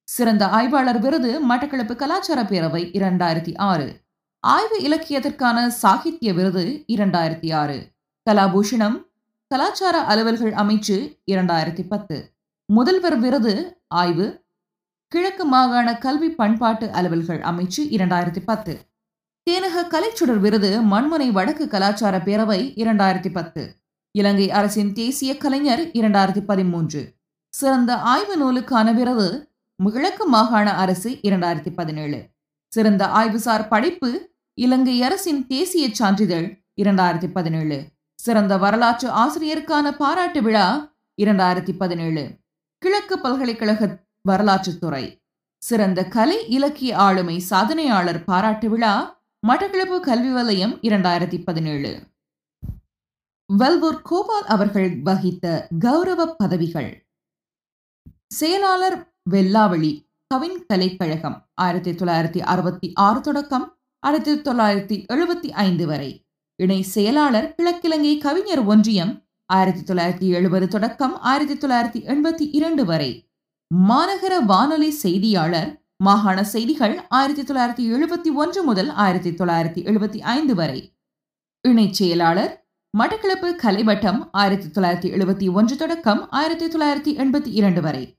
சிறந்த 0.04 0.48
ஆய்வாளர் 0.48 0.98
விருது 0.98 1.32
மட்டக்களப்பு 1.50 1.96
கலாச்சார 1.96 2.42
பேரவை 2.42 2.82
இரண்டாயிரத்தி 2.98 3.52
ஆறு. 3.56 4.00
ஆய்வு 4.40 4.78
இலக்கியத்திற்கான 4.80 5.66
சாகித்ய 5.66 6.32
விருது 6.32 6.84
இரண்டாயிரத்தி 6.88 7.54
ஆறு. 7.54 7.78
கலாபூஷணம் 8.30 8.98
கலாச்சார 9.50 10.00
அலுவல்கள் 10.00 10.52
அமைச்சு 10.52 11.18
இரண்டாயிரத்தி 11.30 11.86
பத்து. 11.88 12.32
முதல்வர் 12.64 13.18
விருது 13.18 13.82
ஆய்வு. 13.88 14.44
கிழக்கு 15.08 15.44
மாகாண 15.44 15.98
கல்வி 15.98 16.30
பண்பாட்டு 16.30 16.86
அலுவல்கள் 16.86 17.40
அமைச்சு 17.40 17.82
இரண்டாயிரத்தி 17.82 18.36
பத்து. 18.44 18.86
தேனக 19.50 19.82
கலைச்சுடர் 19.88 20.38
விருது 20.38 20.80
மண்முனை 20.80 21.30
வடக்கு 21.30 21.68
கலாச்சார 21.68 22.18
பேரவை 22.18 22.62
இரண்டாயிரத்தி 22.82 23.32
பத்து. 23.32 23.76
இலங்கை 24.18 24.50
அரசின் 24.50 24.92
தேசிய 24.92 25.36
கலைஞர் 25.36 25.80
இரண்டாயிரத்தி 25.80 26.40
பதிமூன்று. 26.40 27.12
சிறந்த 27.48 27.94
ஆய்வு 27.94 28.36
நூலுக்கான 28.36 28.92
விருது 28.92 29.52
கிழக்கு 29.92 30.26
மாகாண 30.26 30.72
அரசு 30.72 31.10
இரண்டாயிரத்தி 31.10 31.74
பதினேழு. 31.74 32.28
சிறந்த 32.68 33.06
ஆய்வுசார் 33.06 33.68
படைப்பு 33.68 34.30
இலங்கை 34.54 35.02
அரசின் 35.02 35.46
தேசிய 35.46 35.88
சான்றிதழ் 35.92 36.62
இரண்டாயிரத்தி 36.82 37.30
பதினேழு. 37.32 37.84
சிறந்த 38.20 38.56
வரலாற்று 38.56 39.09
ஆசிரியருக்கான 39.22 39.90
பாராட்டு 39.96 40.42
விழா 40.42 40.66
இரண்டாயிரத்தி 41.22 41.72
பதினேழு. 41.78 42.24
கிழக்கு 42.78 43.18
பல்கலைக்கழக 43.18 43.88
வரலாற்றுத்துறை 44.28 45.04
சிறந்த 45.62 46.04
கலை 46.04 46.38
இலக்கிய 46.48 46.96
ஆளுமை 46.96 47.37
சாதனையாளர் 47.50 48.24
பாராட்டு 48.24 48.68
விழா 48.70 49.22
மட்டக்களப்பு 49.46 50.00
கல்வி 50.00 50.33
வலயம் 50.33 50.74
இரண்டாயிரத்தி 50.80 51.38
பதினேழு. 51.44 51.92
வெல்வூர் 53.59 54.02
கோபால் 54.02 54.46
அவர்கள் 54.46 54.90
வகித்த 55.02 55.68
கௌரவ 55.78 56.35
பதவிகள். 56.35 57.06
செயலாளர் 58.26 58.98
வெல்லாவளி 59.30 59.92
கவின் 60.26 60.66
கலைக்கழகம் 60.66 61.38
ஆயிரத்தி 61.54 61.92
தொள்ளாயிரத்தி 61.92 62.40
அறுபத்தி 62.52 62.90
ஆறு 62.94 63.20
தொடக்கம் 63.20 63.66
ஆயிரத்தி 64.06 64.35
தொள்ளாயிரத்தி 64.35 64.98
எழுபத்தி 65.12 65.50
ஐந்து 65.68 65.87
வரை. 65.87 66.11
இணை 66.62 66.82
செயலாளர் 66.82 67.54
கிழக்கிழங்கை 67.54 68.18
கவிஞர் 68.18 68.64
ஒன்றியம் 68.64 69.24
ஆயிரத்தி 69.46 69.92
தொள்ளாயிரத்தி 69.92 70.26
எழுபது 70.28 70.68
தொடக்கம் 70.68 71.20
ஆயிரத்தி 71.20 71.66
தொள்ளாயிரத்தி 71.66 72.00
எண்பத்தி 72.06 72.48
இரண்டு 72.52 72.84
வரை. 72.84 73.30
மாநகர 73.88 74.40
வானொலி 74.40 74.90
செய்தியாளர் 74.90 75.84
மாகாண 75.96 76.44
செய்திகள் 76.44 77.06
ஆயிரத்தி 77.08 77.52
தொள்ளாயிரத்தி 77.52 77.84
எழுபத்தி 77.94 78.34
ஒன்று 78.34 78.62
முதல் 78.62 78.88
ஆயிரத்தி 78.88 79.30
தொள்ளாயிரத்தி 79.30 79.82
எழுபத்தி 79.84 80.18
ஐந்து 80.18 80.54
வரை. 80.54 80.94
இணை 81.60 81.92
செயலாளர் 81.92 82.68
மட்டக்களப்பு 82.98 83.56
கலைவட்டம் 83.62 84.28
ஆயிரத்தி 84.32 84.80
தொள்ளாயிரத்தி 84.80 85.10
எழுபத்தி 85.16 85.52
ஒன்று 85.52 85.76
தொடக்கம் 85.76 86.30
ஆயிரத்தி 86.30 86.66
தொள்ளாயிரத்தி 86.66 87.14
எண்பத்தி 87.18 87.50
இரண்டு 87.52 87.80
வரை. 87.80 88.18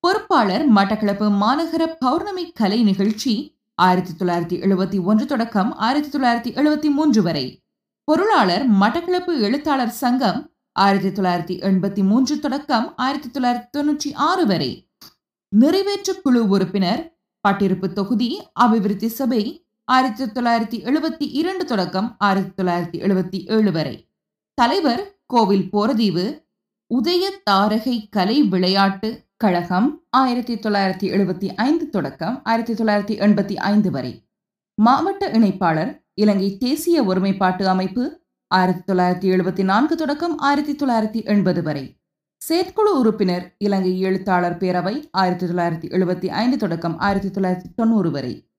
பொறுப்பாளர் 0.00 0.72
மட்டக்களப்பு 0.72 1.30
மாநகர 1.30 1.86
பௌர்ணமி 1.98 2.52
கலை 2.52 2.82
நிகழ்ச்சி 2.82 3.60
ஆயிரத்தி 3.74 4.24
தொள்ளாயிரத்தி 4.24 4.56
எழுபத்தி 4.66 5.02
ஒன்று 5.02 5.26
தொடக்கம் 5.26 5.76
ஆயிரத்தி 5.76 6.18
தொள்ளாயிரத்தி 6.18 6.54
எழுபத்தி 6.54 6.90
மூன்று 6.90 7.22
வரை. 7.22 7.61
பொருளாளர் 8.04 8.70
மட்டக்களப்பு 8.70 9.40
எழுத்தாளர் 9.40 9.88
சங்கம் 9.88 10.50
ஆயிரத்தி 10.72 11.08
தொள்ளாயிரத்தி 11.08 11.62
எண்பத்தி 11.62 12.04
மூன்று 12.04 12.38
தொடக்கம் 12.38 12.96
ஆயிரத்தி 12.96 13.28
தொள்ளாயிரத்தி 13.28 13.68
தொன்னூற்றி 13.76 14.14
ஆறு 14.14 14.46
வரை. 14.46 14.90
நிறைவேற்று 15.48 16.20
குழு 16.22 16.48
உறுப்பினர் 16.48 17.16
பட்டிருப்பு 17.48 17.92
தொகுதி 17.92 18.50
அபிவிருத்தி 18.52 19.06
சபை 19.06 19.66
ஆயிரத்தி 19.84 20.24
தொள்ளாயிரத்தி 20.24 20.82
எழுபத்தி 20.84 21.16
இரண்டு 21.18 21.64
தொடக்கம் 21.64 22.16
ஆயிரத்தி 22.18 22.62
தொள்ளாயிரத்தி 22.62 23.02
எழுபத்தி 23.02 23.52
ஏழு 23.52 23.72
வரை. 23.72 24.08
தலைவர் 24.54 25.16
கோவில் 25.26 25.70
போரதீவு 25.70 26.46
உதய 26.94 27.30
தாரகை 27.50 28.08
கலை 28.10 28.42
விளையாட்டு 28.42 29.24
கழகம் 29.36 30.02
ஆயிரத்தி 30.10 30.54
தொள்ளாயிரத்தி 30.54 31.06
எழுபத்தி 31.18 31.54
ஐந்து 31.56 31.88
தொடக்கம் 31.88 32.40
ஆயிரத்தி 32.44 32.84
தொள்ளாயிரத்தி 32.84 33.18
எண்பத்தி 33.18 33.54
ஐந்து 33.54 33.90
வரை. 33.90 34.26
மாவட்ட 34.74 35.30
இணைப்பாளர் 35.30 36.01
இலங்கை 36.14 36.58
தேசிய 36.58 37.02
ஒருமைப்பாட்டு 37.02 37.64
அமைப்பு 37.64 38.20
ஆயிரத்தி 38.46 38.92
தொள்ளாயிரத்தி 38.92 39.28
எழுபத்தி 39.34 39.64
நான்கு 39.64 39.96
தொடக்கம் 39.96 40.38
ஆயிரத்தி 40.38 40.72
தொள்ளாயிரத்தி 40.72 41.24
எண்பது 41.24 41.62
வரை. 41.62 42.00
செயற்குழு 42.36 42.98
உறுப்பினர் 42.98 43.54
இலங்கை 43.58 44.00
எழுத்தாளர் 44.00 44.56
பேரவை 44.56 45.08
ஆயிரத்தி 45.10 45.46
தொள்ளாயிரத்தி 45.46 45.88
எழுபத்தி 45.96 46.26
ஐந்து 46.26 46.56
தொடக்கம் 46.56 46.98
ஆயிரத்தி 46.98 47.28
தொள்ளாயிரத்தி 47.28 47.70
தொண்ணூறு 47.76 48.10
வரை. 48.10 48.50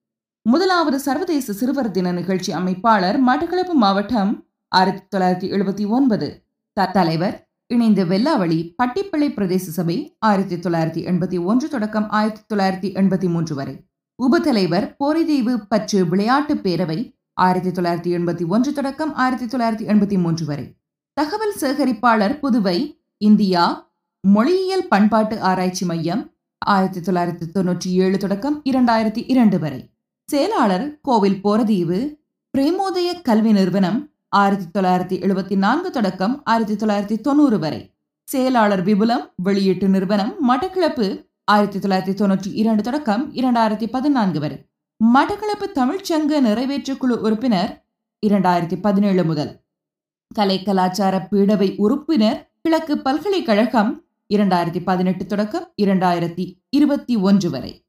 முதலாவது 0.42 0.98
சர்வதேச 0.98 1.52
சிறுவர் 1.52 1.90
தின 1.90 2.12
நிகழ்ச்சி 2.12 2.52
அமைப்பாளர் 2.52 3.18
மட்டக்களப்பு 3.28 3.72
மாவட்டம் 3.72 4.46
ஆயிரத்தி 4.68 5.16
தொள்ளாயிரத்தி 5.16 5.52
எழுபத்தி 5.52 5.88
ஒன்பது. 5.88 6.44
தலைவர் 6.92 7.48
இணைந்த 7.66 8.04
வெல்லாவளி 8.04 8.74
பட்டிப்பிள்ளை 8.82 9.28
பிரதேச 9.34 9.66
சபை 9.78 10.16
ஆயிரத்தி 10.18 10.56
தொள்ளாயிரத்தி 10.56 11.02
எண்பத்தி 11.10 11.44
ஒன்று 11.44 11.68
தொடக்கம் 11.68 12.10
ஆயிரத்தி 12.10 12.54
தொள்ளாயிரத்தி 12.54 12.90
எண்பத்தி 13.02 13.28
மூன்று 13.28 13.54
வரை. 13.54 13.76
உபதலைவர் 14.18 14.86
போரிதீவு 14.98 15.54
பற்று 15.68 16.06
விளையாட்டு 16.06 16.54
பேரவை 16.54 16.98
ஆயிரத்தி 17.34 17.70
தொள்ளாயிரத்தி 17.70 18.18
எண்பத்தி 18.18 18.46
ஒன்று 18.46 18.72
தொடக்கம் 18.72 19.14
ஆயிரத்தி 19.14 19.46
தொள்ளாயிரத்தி 19.46 19.88
எண்பத்தி 19.92 20.18
மூன்று 20.18 20.44
வரை. 20.44 20.76
தகவல் 21.12 21.54
சேகரிப்பாளர் 21.60 22.38
புதுவை 22.42 23.02
இந்தியா 23.16 23.92
மொழியியல் 24.20 24.88
பண்பாட்டு 24.88 25.40
ஆராய்ச்சி 25.40 25.86
மையம் 25.86 26.32
ஆயிரத்தி 26.58 27.00
தொள்ளாயிரத்தி 27.00 27.46
தொன்னூற்றி 27.54 27.86
ஏழு 27.86 28.18
தொடக்கம் 28.18 28.62
இரண்டாயிரத்தி 28.64 29.24
இரண்டு 29.26 29.58
வரை. 29.58 29.90
செயலாளர் 30.24 31.00
கோவில் 31.00 31.40
போரதீவு 31.40 32.22
பிரேமோதய 32.58 33.22
கல்வி 33.22 33.52
நிறுவனம் 33.52 34.12
ஆயிரத்தி 34.28 34.80
தொள்ளாயிரத்தி 34.80 35.16
எழுபத்தி 35.24 35.56
நான்கு 35.56 35.90
தொடக்கம் 35.90 36.42
ஆயிரத்தி 36.44 36.86
தொள்ளாயிரத்தி 36.86 37.20
தொண்ணூறு 37.20 37.58
வரை. 37.58 37.94
செயலாளர் 38.24 38.82
விபுலம் 38.82 39.24
வெளியீட்டு 39.42 39.88
நிறுவனம் 39.88 40.34
மட்டக்கிழப்பு 40.48 41.26
ஆயிரத்தி 41.44 41.78
தொள்ளாயிரத்தி 41.78 42.14
தொன்னூற்றி 42.20 42.52
இரண்டு 42.52 42.82
தொடக்கம் 42.82 43.34
இரண்டாயிரத்தி 43.34 43.86
பதினான்கு 43.86 44.40
வரை. 44.40 44.68
மட்டக்களப்பு 45.00 45.66
தமிழ்ச்சங்க 45.74 46.40
நிறைவேற்று 46.40 46.96
குழு 46.96 47.20
உறுப்பினர் 47.20 47.86
இரண்டாயிரத்தி 48.26 48.80
பதினேழு 48.80 49.24
முதல். 49.24 49.60
கலை 50.34 50.62
கலாச்சார 50.62 51.28
பீடவை 51.30 51.76
உறுப்பினர் 51.76 52.52
கிழக்கு 52.62 52.98
பல்கலைக்கழகம் 52.98 54.04
இரண்டாயிரத்தி 54.34 54.80
பதினெட்டு 54.84 55.26
தொடக்கம் 55.26 55.72
இரண்டாயிரத்தி 55.82 56.62
இருபத்தி 56.70 57.16
ஒன்று 57.16 57.50
வரை. 57.50 57.83